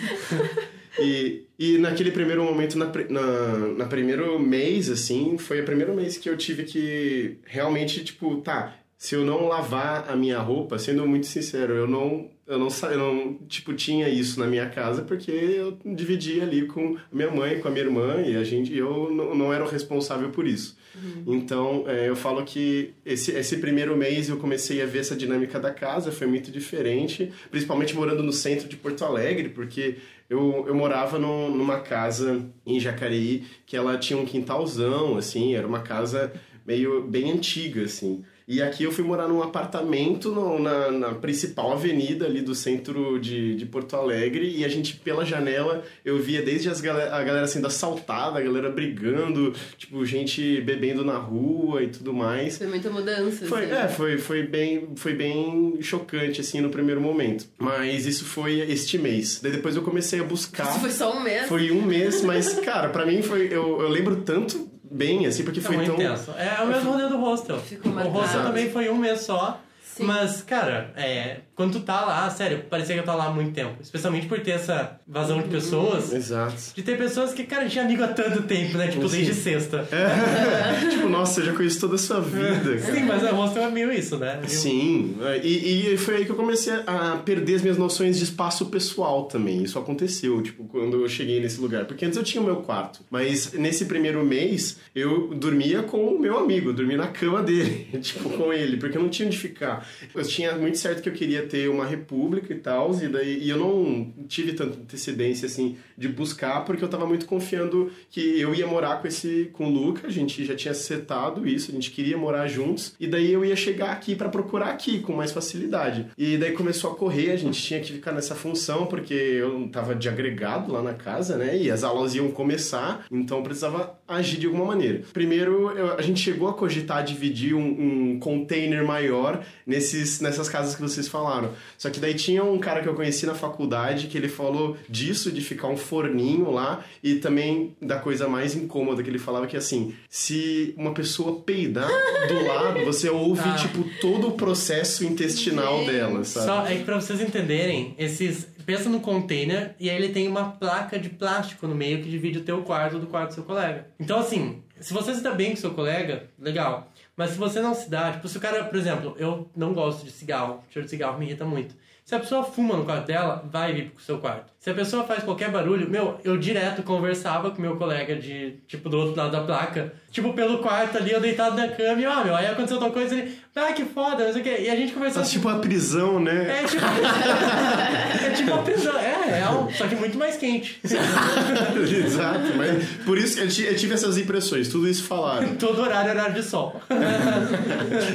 [0.99, 6.17] E, e naquele primeiro momento, na, na, na primeiro mês, assim, foi o primeiro mês
[6.17, 11.07] que eu tive que realmente, tipo, tá, se eu não lavar a minha roupa, sendo
[11.07, 15.29] muito sincero, eu não eu não, eu não, tipo, tinha isso na minha casa porque
[15.29, 19.35] eu dividia ali com minha mãe, com a minha irmã e a gente, eu não,
[19.35, 20.77] não era o responsável por isso.
[20.95, 21.35] Uhum.
[21.35, 25.59] Então, é, eu falo que esse, esse primeiro mês eu comecei a ver essa dinâmica
[25.59, 29.97] da casa, foi muito diferente, principalmente morando no centro de Porto Alegre, porque
[30.29, 35.67] eu, eu morava no, numa casa em Jacareí que ela tinha um quintalzão, assim, era
[35.67, 36.31] uma casa
[36.65, 38.23] meio bem antiga, assim.
[38.47, 43.19] E aqui eu fui morar num apartamento no, na, na, principal avenida ali do centro
[43.19, 47.21] de, de Porto Alegre e a gente, pela janela, eu via desde as galera, a
[47.25, 52.57] galera sendo assaltada, a galera brigando, tipo, gente bebendo na rua e tudo mais.
[52.57, 53.45] Foi muita mudança.
[53.47, 53.73] Foi, assim.
[53.73, 57.45] É, foi, foi, bem, foi bem chocante, assim, no primeiro momento.
[57.57, 59.41] Mas isso foi este mês.
[59.43, 60.69] Daí depois eu comecei a buscar.
[60.69, 61.49] Isso foi só um mês?
[61.49, 63.47] Foi um mês, mas, cara, para mim foi...
[63.47, 65.95] Eu, eu lembro tanto bem, assim, porque foi tão...
[65.95, 66.31] Intenso.
[66.31, 67.57] É o mesmo rolê do hostel.
[67.83, 69.61] O hostel também foi um mês só.
[69.97, 70.03] Sim.
[70.03, 73.51] Mas, cara, é, quando tu tá lá, sério, parecia que eu tava lá há muito
[73.51, 73.77] tempo.
[73.81, 76.13] Especialmente por ter essa vazão de pessoas.
[76.13, 76.55] Exato.
[76.75, 78.89] De ter pessoas que, cara, tinha amigo há tanto tempo, né?
[78.89, 79.17] Tipo, Sim.
[79.17, 79.87] desde sexta.
[79.91, 80.87] É.
[80.89, 82.93] tipo, nossa, eu já conheço toda a sua vida, cara.
[82.93, 84.39] Sim, mas a hostel é meio isso, né?
[84.47, 85.15] Sim.
[85.43, 89.25] E, e foi aí que eu comecei a perder as minhas noções de espaço pessoal
[89.25, 89.63] também.
[89.63, 91.85] Isso aconteceu, tipo, quando eu cheguei nesse lugar.
[91.85, 92.99] Porque antes eu tinha o meu quarto.
[93.09, 96.71] Mas nesse primeiro mês, eu dormia com o meu amigo.
[96.71, 97.87] dormia na cama dele.
[97.99, 98.77] tipo, com ele.
[98.77, 99.86] Porque eu não tinha onde ficar.
[100.13, 103.49] Eu tinha muito certo que eu queria ter uma república e tal, e daí e
[103.49, 108.53] eu não tive tanta antecedência assim de buscar porque eu tava muito confiando que eu
[108.53, 111.91] ia morar com esse com o Luca, a gente já tinha setado isso, a gente
[111.91, 116.07] queria morar juntos, e daí eu ia chegar aqui para procurar aqui com mais facilidade.
[116.17, 119.95] E daí começou a correr, a gente tinha que ficar nessa função porque eu tava
[119.95, 121.57] de agregado lá na casa, né?
[121.57, 125.01] E as aulas iam começar, então eu precisava agir de alguma maneira.
[125.13, 129.43] Primeiro, eu, a gente chegou a cogitar dividir um, um container maior
[129.77, 131.51] nesses nessas casas que vocês falaram.
[131.77, 135.31] Só que daí tinha um cara que eu conheci na faculdade que ele falou disso,
[135.31, 139.55] de ficar um forninho lá, e também da coisa mais incômoda que ele falava que
[139.55, 141.89] assim, se uma pessoa peidar
[142.27, 143.55] do lado, você ouve, ah.
[143.55, 146.45] tipo, todo o processo intestinal dela, sabe?
[146.45, 148.47] Só é que pra vocês entenderem, esses.
[148.65, 152.39] Pensa no container e aí ele tem uma placa de plástico no meio que divide
[152.39, 153.87] o teu quarto do quarto do seu colega.
[153.97, 156.91] Então, assim, se você dá bem com seu colega, legal.
[157.17, 160.05] Mas se você não se dá, tipo, se o cara, por exemplo, eu não gosto
[160.05, 161.75] de cigarro, cheiro de cigarro me irrita muito.
[162.05, 164.53] Se a pessoa fuma no quarto dela, vai vir pro seu quarto.
[164.59, 168.87] Se a pessoa faz qualquer barulho, meu, eu direto conversava com meu colega de, tipo,
[168.87, 172.23] do outro lado da placa, tipo, pelo quarto ali, eu deitado na cama, e, ó,
[172.23, 174.57] meu, aí aconteceu tal coisa, ele, ah, que foda, não sei o quê.
[174.61, 175.21] E a gente começou...
[175.21, 176.61] Mas, tipo, a prisão, né?
[176.61, 176.83] É, tipo...
[178.25, 180.79] é tipo a prisão, é real, só que muito mais quente.
[180.83, 185.55] Exato, mas por isso eu tive essas impressões, tudo isso falaram.
[185.57, 186.81] Todo horário, horário de sol.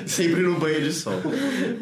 [0.07, 1.21] Sempre no banho de sol.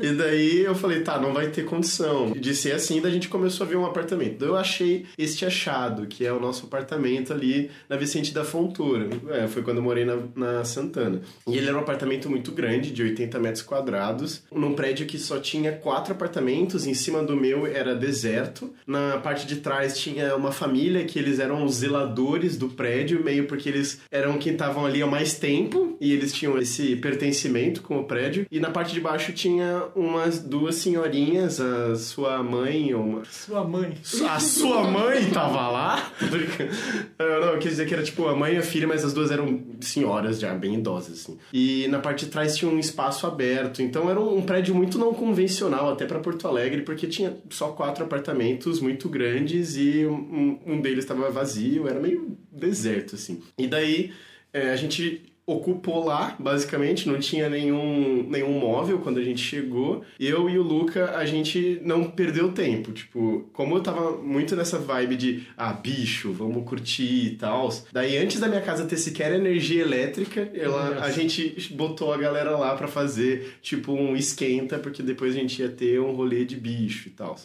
[0.02, 3.28] E daí eu falei, tá, não vai ter condição de ser assim, daí a gente
[3.28, 4.38] começou a ver um apartamento.
[4.38, 9.08] Daí eu achei este achado, que é o nosso apartamento ali na Vicente da Fontoura.
[9.30, 11.20] É, foi quando eu morei na, na Santana.
[11.46, 15.38] E ele era um apartamento muito grande, de 80 metros quadrados, num prédio que só
[15.38, 18.72] tinha quatro apartamentos, em cima do meu era deserto.
[18.86, 23.46] Na parte de trás tinha uma família que eles eram os zeladores do prédio, meio
[23.46, 27.98] porque eles eram quem estavam ali há mais tempo e eles tinham esse pertencimento com
[27.98, 28.46] o prédio.
[28.50, 33.24] E na parte de baixo tinha umas duas senhorinhas, a sua mãe ou uma...
[33.24, 33.94] Sua mãe.
[34.28, 36.12] A sua mãe tava lá?
[37.18, 39.30] não, eu quis dizer que era tipo a mãe e a filha, mas as duas
[39.30, 41.38] eram senhoras já, bem idosas, assim.
[41.52, 43.39] E na parte de trás tinha um espaço aberto,
[43.82, 48.04] então era um prédio muito não convencional, até para Porto Alegre, porque tinha só quatro
[48.04, 53.42] apartamentos muito grandes e um, um deles estava vazio, era meio deserto, assim.
[53.58, 54.12] E daí
[54.52, 60.02] é, a gente ocupou lá, basicamente, não tinha nenhum, nenhum móvel quando a gente chegou.
[60.18, 62.92] Eu e o Luca, a gente não perdeu tempo.
[62.92, 67.68] Tipo, como eu tava muito nessa vibe de, ah, bicho, vamos curtir e tal.
[67.92, 72.56] Daí, antes da minha casa ter sequer energia elétrica, ela, a gente botou a galera
[72.56, 76.56] lá para fazer, tipo, um esquenta, porque depois a gente ia ter um rolê de
[76.56, 77.36] bicho e tal.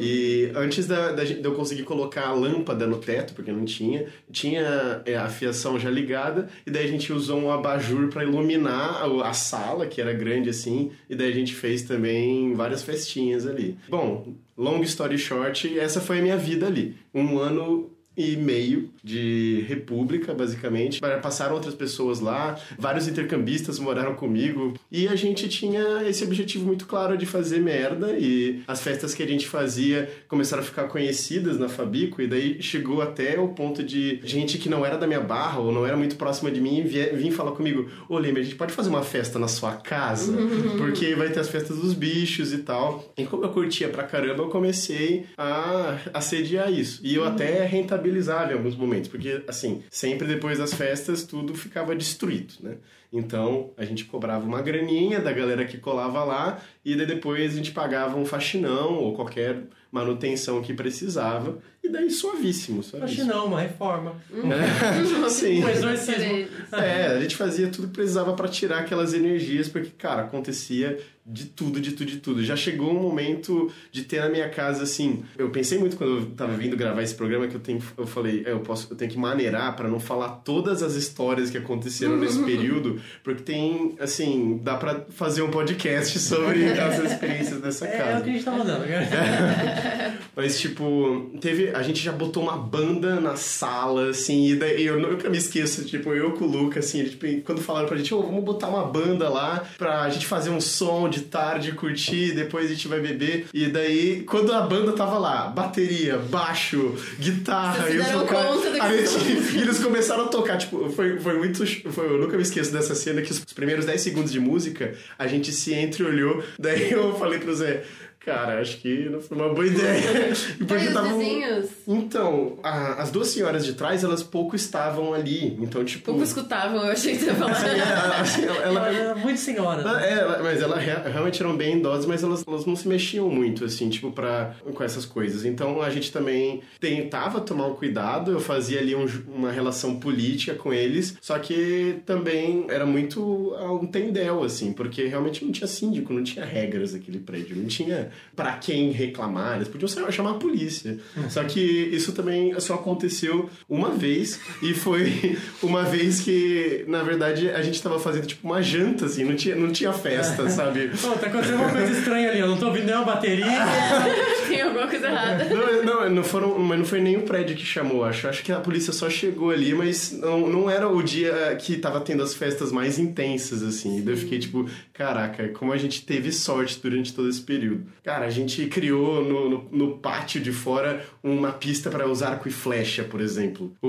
[0.00, 4.06] E antes da, da, de eu conseguir colocar a lâmpada no teto, porque não tinha,
[4.30, 9.02] tinha é, a fiação já ligada, e daí a gente usou um abajur para iluminar
[9.24, 13.76] a sala, que era grande assim, e daí a gente fez também várias festinhas ali.
[13.88, 16.96] Bom, long story short, essa foi a minha vida ali.
[17.12, 21.00] Um ano e meio de república, basicamente.
[21.22, 26.86] Passaram outras pessoas lá, vários intercambistas moraram comigo e a gente tinha esse objetivo muito
[26.86, 31.58] claro de fazer merda e as festas que a gente fazia começaram a ficar conhecidas
[31.58, 35.20] na Fabico e daí chegou até o ponto de gente que não era da minha
[35.20, 38.56] barra ou não era muito próxima de mim vir falar comigo: Ô Leme, a gente
[38.56, 40.36] pode fazer uma festa na sua casa?
[40.78, 43.12] Porque vai ter as festas dos bichos e tal.
[43.16, 47.00] E como eu curtia pra caramba, eu comecei a assediar isso.
[47.02, 47.64] E eu até
[48.04, 52.76] rentabilizava em alguns momentos, porque assim, sempre depois das festas tudo ficava destruído, né?
[53.12, 57.56] Então a gente cobrava uma graninha da galera que colava lá e daí depois a
[57.56, 63.26] gente pagava um faxinão ou qualquer manutenção que precisava e daí suavíssimo, suavíssimo.
[63.26, 64.16] Faxinão, uma reforma.
[64.32, 65.62] É, sim.
[65.62, 66.48] Um exorcismo.
[66.72, 71.46] É, a gente fazia tudo que precisava para tirar aquelas energias, porque, cara, acontecia de
[71.46, 72.44] tudo, de tudo, de tudo.
[72.44, 75.24] Já chegou um momento de ter na minha casa, assim.
[75.38, 77.82] Eu pensei muito quando eu tava vindo gravar esse programa que eu tenho.
[77.96, 81.48] Eu falei, é, eu posso, eu tenho que maneirar para não falar todas as histórias
[81.48, 87.58] que aconteceram nesse período, porque tem, assim, dá para fazer um podcast sobre as experiências
[87.60, 88.18] dessa casa.
[88.18, 90.18] É, o que a gente tá mandando, cara.
[90.36, 91.70] Mas, tipo, teve.
[91.70, 95.84] A gente já botou uma banda na sala, assim, e daí eu nunca me esqueço,
[95.86, 97.03] tipo, eu com o Luca, assim,
[97.44, 101.08] quando falaram pra gente, oh, vamos botar uma banda lá pra gente fazer um som
[101.08, 103.46] de tarde, curtir, depois a gente vai beber.
[103.52, 109.22] E daí, quando a banda tava lá, bateria, baixo, guitarra, Vocês e os a vocês
[109.22, 110.58] gente, filhos começaram a tocar.
[110.58, 111.64] Tipo, foi, foi muito.
[111.92, 115.26] Foi, eu nunca me esqueço dessa cena que os primeiros 10 segundos de música a
[115.26, 116.42] gente se entreolhou.
[116.58, 117.84] Daí eu falei pro Zé.
[118.24, 120.02] Cara, acho que não foi uma boa ideia.
[120.66, 125.56] Porque os tavam- vizinhos Então, a- as duas senhoras de trás, elas pouco estavam ali.
[125.60, 126.06] Então, tipo.
[126.06, 127.52] pouco escutavam, eu achei que você ia falar.
[127.52, 129.80] assim, ela- assim, ela- ela- era muito senhora.
[129.82, 130.08] ela- né?
[130.08, 133.28] é, ela- mas elas rea- realmente eram bem idosas, mas elas, elas não se mexiam
[133.28, 135.44] muito, assim, tipo, pra, com essas coisas.
[135.44, 140.54] Então a gente também tentava tomar um cuidado, eu fazia ali um uma relação política
[140.54, 145.66] com eles, só que também era muito a um tendel, assim, porque realmente não tinha
[145.66, 150.34] síndico, não tinha regras aquele prédio, não tinha pra quem reclamar, eles podiam chamar a
[150.34, 150.98] polícia.
[151.28, 157.50] Só que isso também só aconteceu uma vez, e foi uma vez que, na verdade,
[157.50, 160.90] a gente tava fazendo tipo uma janta, assim, não tinha, não tinha festa, sabe?
[161.00, 163.44] Pô, tá acontecendo uma coisa estranha ali, eu não tô ouvindo nenhuma bateria.
[164.48, 165.44] Tem alguma coisa errada.
[165.44, 168.28] Não, não, não, foram, mas não foi nem o prédio que chamou, acho.
[168.28, 172.00] Acho que a polícia só chegou ali, mas não, não era o dia que tava
[172.00, 173.98] tendo as festas mais intensas, assim.
[173.98, 177.86] E daí eu fiquei tipo, caraca, como a gente teve sorte durante todo esse período.
[178.04, 182.46] Cara, a gente criou no, no, no pátio de fora uma pista para usar arco
[182.48, 183.72] e flecha, por exemplo.
[183.80, 183.88] O,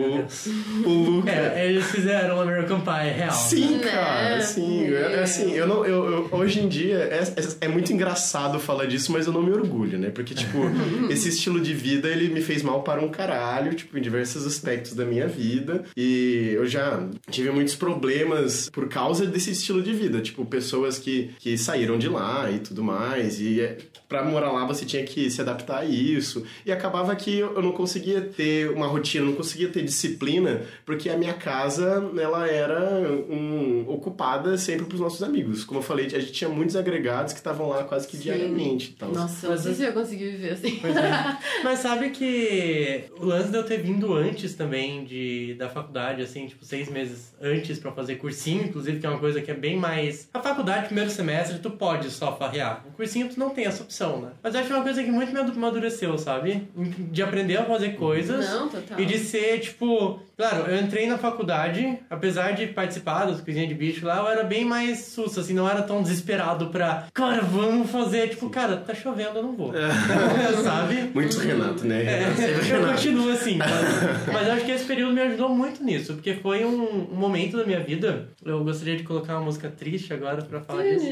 [0.90, 1.30] o Luca.
[1.32, 3.32] É, eles fizeram American Pie real.
[3.32, 3.84] Sim, Né?
[3.92, 4.86] cara, sim.
[4.94, 8.58] É, é assim, eu não, eu, eu- hoje em dia é, é, é muito engraçado
[8.60, 10.10] falar disso, mas eu não me orgulho, né?
[10.12, 10.60] Porque, tipo,
[11.12, 14.94] esse estilo de vida, ele me fez mal para um caralho, tipo, em diversos aspectos
[14.94, 15.84] da minha vida.
[15.98, 20.22] E eu já tive muitos problemas por causa desse estilo de vida.
[20.22, 23.42] Tipo, pessoas que, que saíram de lá e tudo mais.
[23.42, 23.62] E
[24.06, 26.46] é, pra morar lá, você tinha que se adaptar a isso.
[26.66, 31.18] E acabava que eu não conseguia ter uma rotina, não conseguia ter disciplina, porque a
[31.18, 35.64] minha casa, ela era um, ocupada sempre pros nossos amigos.
[35.64, 38.24] Como eu falei, a gente tinha muitos agregados que estavam lá quase que Sim.
[38.24, 38.92] diariamente.
[38.92, 39.12] e tal.
[39.12, 40.78] Nossa, eu não sei se eu ia conseguir viver assim.
[40.82, 41.38] Pois é.
[41.64, 46.48] Mas sabe que o lance de eu ter vindo antes também de, da faculdade, assim,
[46.48, 49.78] tipo, seis meses antes pra fazer cursinho, inclusive, que é uma coisa que é bem
[49.78, 50.30] mais.
[50.34, 52.84] A faculdade, primeiro semestre, tu pode só farrear.
[52.88, 54.30] O cursinho, tu não tem essa opção, né?
[54.44, 56.68] Mas eu acho que é uma coisa que muito me amadureceu, sabe?
[57.12, 58.50] De aprender a fazer coisas.
[58.50, 59.00] Não, total.
[59.00, 63.76] E de ser, tipo, claro, eu entrei na faculdade, apesar de participar das coisinhas de
[63.76, 67.90] bicho lá, eu era bem mais susto, assim, não era tão desesperado pra, cara, vamos
[67.90, 69.74] fazer, tipo, cara, tá chovendo, eu não vou.
[70.64, 71.12] Sabe?
[71.14, 72.04] Muito Renato, né?
[72.04, 72.94] É, Renato, eu Renato.
[72.94, 73.70] continuo assim, mas,
[74.34, 77.58] mas eu acho que esse período me ajudou muito nisso, porque foi um, um momento
[77.58, 78.30] da minha vida.
[78.44, 81.06] Eu gostaria de colocar uma música triste agora pra falar disso.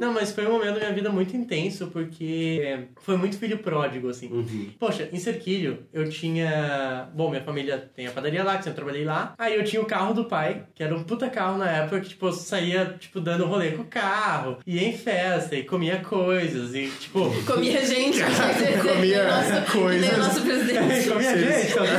[0.00, 4.08] Não, mas foi um momento da minha vida muito intenso, porque foi muito filho pródigo,
[4.08, 4.28] assim.
[4.28, 4.70] Uhum.
[4.78, 7.08] Poxa, em Cerquilho, eu tinha.
[7.14, 9.34] Bom, minha família tem a padaria lá, que eu trabalhei lá.
[9.38, 12.10] Aí eu tinha o carro do pai, que era um puta carro na época, que,
[12.10, 16.74] tipo, eu saía, tipo, dando rolê com o carro, ia em festa e comia coisas,
[16.74, 17.30] e, tipo.
[17.46, 18.18] Comia gente,
[18.82, 19.24] Comia
[19.70, 20.00] coisas.
[20.00, 21.08] Nem o nosso presidente.
[21.08, 21.92] comia gente, também.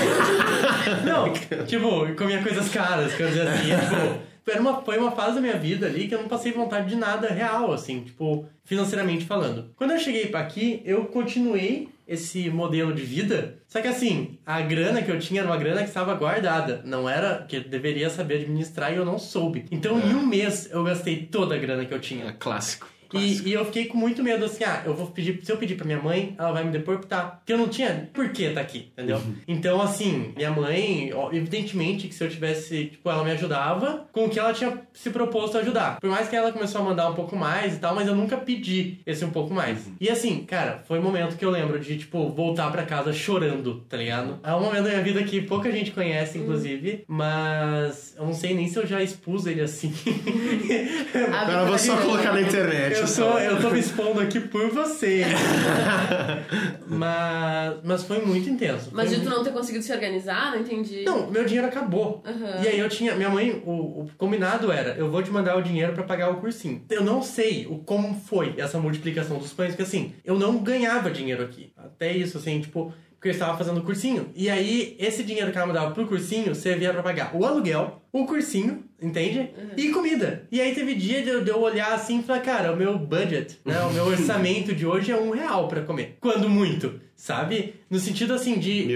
[1.06, 4.32] Não, tipo, comia coisas caras, quer dizer assim, tipo.
[4.47, 6.95] Era uma, foi uma fase da minha vida ali que eu não passei vontade de
[6.95, 9.71] nada real, assim, tipo, financeiramente falando.
[9.75, 14.60] Quando eu cheguei pra aqui, eu continuei esse modelo de vida, só que assim, a
[14.62, 18.10] grana que eu tinha era uma grana que estava guardada, não era que eu deveria
[18.10, 19.65] saber administrar e eu não soube.
[19.71, 22.25] Então, em um mês, eu gastei toda a grana que eu tinha.
[22.25, 22.92] É clássico.
[23.17, 25.76] E, e eu fiquei com muito medo assim, ah, eu vou pedir, se eu pedir
[25.76, 27.38] pra minha mãe, ela vai me deportar.
[27.38, 29.17] Porque eu não tinha por que tá aqui, entendeu?
[29.17, 29.36] Uhum.
[29.47, 34.26] Então, assim, minha mãe, ó, evidentemente que se eu tivesse, tipo, ela me ajudava com
[34.26, 35.99] o que ela tinha se proposto a ajudar.
[35.99, 38.38] Por mais que ela começou a mandar um pouco mais e tal, mas eu nunca
[38.38, 39.86] pedi esse um pouco mais.
[39.86, 39.93] Uhum.
[39.99, 43.84] E assim, cara, foi um momento que eu lembro de, tipo, voltar pra casa chorando,
[43.89, 44.39] tá ligado?
[44.43, 48.54] É um momento da minha vida que pouca gente conhece, inclusive, mas eu não sei
[48.54, 49.93] nem se eu já expus ele assim.
[51.34, 53.02] Agora eu vou só colocar na internet.
[53.03, 53.31] Eu, só.
[53.33, 55.23] tô, eu tô me expondo aqui por você.
[56.87, 58.89] mas, mas foi muito intenso.
[58.91, 61.03] Mas de tu muito- não ter conseguido se organizar, não entendi.
[61.03, 62.23] Não, meu dinheiro acabou.
[62.25, 62.63] Aham.
[62.63, 63.15] E aí eu tinha.
[63.15, 66.37] Minha mãe, o, o combinado era: eu vou te mandar o dinheiro pra pagar o
[66.37, 66.83] cursinho.
[66.89, 71.11] Eu não sei o, como foi essa multiplicação dos pães, porque assim, eu não ganhava
[71.11, 71.71] dinheiro aqui.
[71.77, 72.93] Até isso, assim, tipo.
[73.23, 74.31] Porque eu estava fazendo cursinho.
[74.36, 78.01] E aí, esse dinheiro que ela me dava pro cursinho servia pra pagar o aluguel,
[78.12, 79.49] o cursinho, entende?
[79.77, 80.45] E comida.
[80.51, 82.99] E aí teve dia de eu, de eu olhar assim e falar, cara, o meu
[82.99, 83.79] budget, né?
[83.83, 86.17] O meu orçamento de hoje é um real pra comer.
[86.19, 87.75] Quando muito, sabe?
[87.89, 88.93] No sentido assim de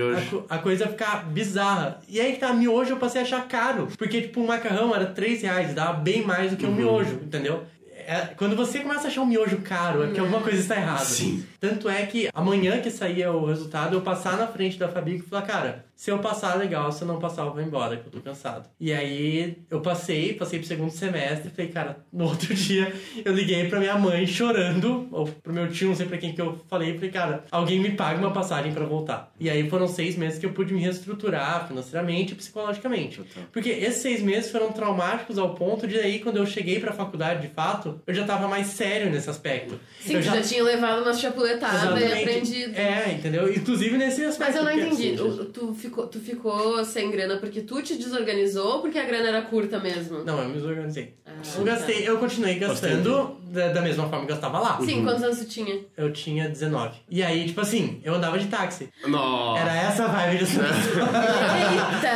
[0.49, 2.01] a, a coisa ficar bizarra.
[2.09, 3.87] E aí que tá, miojo eu passei a achar caro.
[3.97, 7.63] Porque, tipo, um macarrão era 3 reais, dava bem mais do que um miojo, entendeu?
[8.09, 11.03] É, quando você começa a achar um miojo caro, é porque alguma coisa está errada.
[11.03, 11.45] Sim.
[11.59, 15.21] Tanto é que amanhã que saía o resultado, eu passar na frente da Fabi e
[15.21, 18.11] falar, cara, se eu passar, legal, se eu não passar, eu vou embora, que eu
[18.11, 18.69] tô cansado.
[18.79, 22.93] E aí eu passei, passei pro segundo semestre, falei, cara, no outro dia
[23.25, 26.39] eu liguei pra minha mãe chorando, ou pro meu tio, não sei pra quem que
[26.41, 29.33] eu falei, falei, cara, alguém me paga uma passagem pra voltar.
[29.39, 33.21] E aí foram seis meses que eu pude me reestruturar financeiramente e psicologicamente.
[33.51, 37.41] Porque esses seis meses foram traumáticos ao ponto de aí, quando eu cheguei pra faculdade
[37.41, 39.79] de fato, eu já tava mais sério nesse aspecto.
[39.99, 40.41] Sim, eu tu já...
[40.41, 42.75] tinha levado uma chapuletada e aprendido.
[42.77, 43.51] É, entendeu?
[43.51, 44.53] Inclusive nesse aspecto.
[44.53, 45.21] Mas eu não porque, entendi.
[45.21, 49.03] assim, O- tu, ficou, tu ficou sem grana porque tu te desorganizou ou porque a
[49.05, 50.23] grana era curta mesmo?
[50.23, 51.15] Não, eu me desorganizei.
[51.25, 54.79] Ah, eu gastei, eu continuei gastando da, da mesma forma que eu gastava lá.
[54.83, 55.79] Sim, quantos anos tu tinha?
[55.95, 56.97] Eu tinha 19.
[57.09, 58.89] E aí, tipo assim, eu andava de táxi.
[59.07, 59.61] Nossa.
[59.61, 62.07] Era essa a vibe de Eita!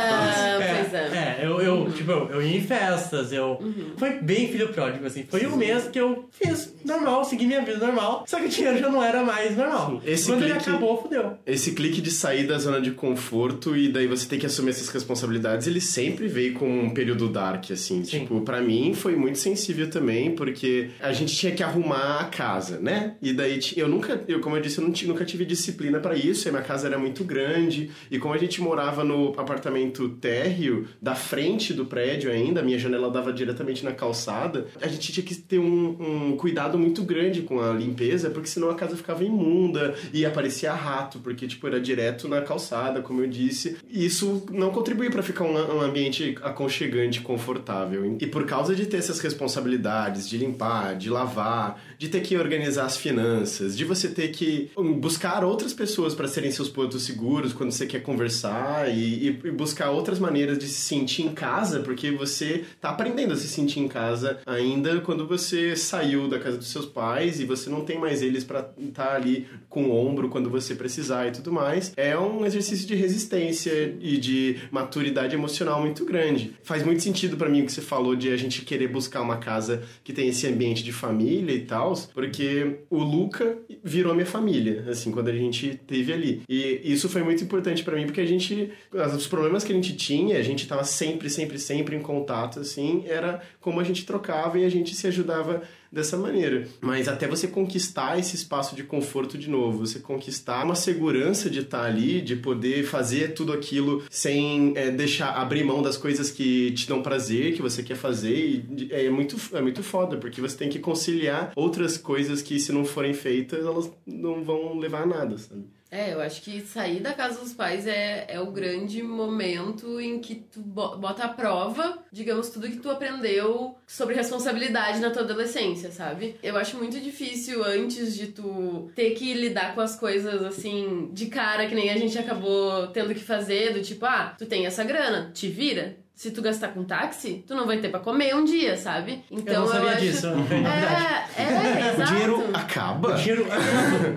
[0.58, 1.02] pois é.
[1.12, 3.58] É, eu, eu tipo, eu, eu ia em festas, eu.
[3.96, 5.24] Foi bem filho pródigo, assim.
[5.28, 8.24] Foi um mês que eu fiz normal, segui minha vida normal.
[8.26, 10.00] Só que o dinheiro já não era mais normal.
[10.04, 11.32] Sim, esse Quando ele clique- acabou, fudeu.
[11.46, 14.88] Esse clique de sair da zona de conforto e daí você tem que assumir essas
[14.88, 18.04] responsabilidades, ele sempre veio com um período dark, assim.
[18.04, 18.20] Sim.
[18.20, 22.78] Tipo, pra mim foi muito sensível também, porque a gente tinha que arrumar a casa,
[22.78, 23.14] né?
[23.20, 26.48] E daí eu nunca, eu, como eu disse, eu não nunca tive disciplina pra isso,
[26.48, 31.14] a minha casa era muito grande, e como a gente morava no apartamento térreo, da
[31.14, 35.58] frente do prédio ainda, minha janela dava diretamente na calçada, a gente tinha que ter
[35.58, 40.24] um, um cuidado muito grande com a limpeza, porque senão a casa ficava imunda e
[40.24, 43.76] aparecia rato, porque, tipo, era direto na calçada, como eu disse.
[43.88, 48.16] E isso não contribuía pra ficar um, um ambiente aconchegante, confortável.
[48.20, 52.84] E por causa de ter essas responsabilidades, de limpar, de lavar, de ter que organizar
[52.84, 57.52] as finanças, de você ter que hum, buscar outras pessoas para serem seus pontos seguros
[57.52, 62.10] quando você quer conversar e, e- buscar outras maneiras de se sentir em casa, porque
[62.10, 66.72] você tá aprendendo a se sentir em casa ainda quando você saiu da casa dos
[66.72, 70.50] seus pais e você não tem mais eles para estar ali com o ombro quando
[70.50, 71.92] você precisar e tudo mais.
[71.96, 76.56] É um exercício de resistência e de maturidade emocional muito grande.
[76.64, 79.36] Faz muito sentido para mim o que você falou de a gente querer buscar uma
[79.36, 84.84] casa que tem esse ambiente de família e tal, porque o Luca virou minha família,
[84.88, 86.42] assim, quando a gente teve ali.
[86.48, 88.70] E isso foi muito importante para mim porque a gente
[89.16, 93.04] os problemas que a gente tinha, a gente tava sempre, sempre, sempre em contato assim,
[93.06, 96.66] era como a gente trocava e a gente se ajudava dessa maneira.
[96.80, 101.60] Mas até você conquistar esse espaço de conforto de novo, você conquistar uma segurança de
[101.60, 106.72] estar ali, de poder fazer tudo aquilo sem é, deixar abrir mão das coisas que
[106.72, 110.70] te dão prazer, que você quer fazer, é muito é muito foda, porque você tem
[110.70, 115.36] que conciliar outras coisas que se não forem feitas, elas não vão levar a nada,
[115.36, 115.64] sabe?
[115.94, 120.18] É, eu acho que sair da casa dos pais é, é o grande momento em
[120.20, 125.20] que tu bo- bota à prova, digamos, tudo que tu aprendeu sobre responsabilidade na tua
[125.20, 126.36] adolescência, sabe?
[126.42, 131.26] Eu acho muito difícil antes de tu ter que lidar com as coisas assim, de
[131.26, 134.84] cara, que nem a gente acabou tendo que fazer, do tipo, ah, tu tem essa
[134.84, 135.98] grana, te vira.
[136.22, 139.24] Se tu gastar com táxi, tu não vai ter pra comer um dia, sabe?
[139.28, 140.00] Então eu não sabia acho...
[140.02, 140.86] disso, novidade.
[141.36, 142.12] É, é, O exato.
[142.12, 143.08] dinheiro acaba?
[143.08, 143.46] O dinheiro.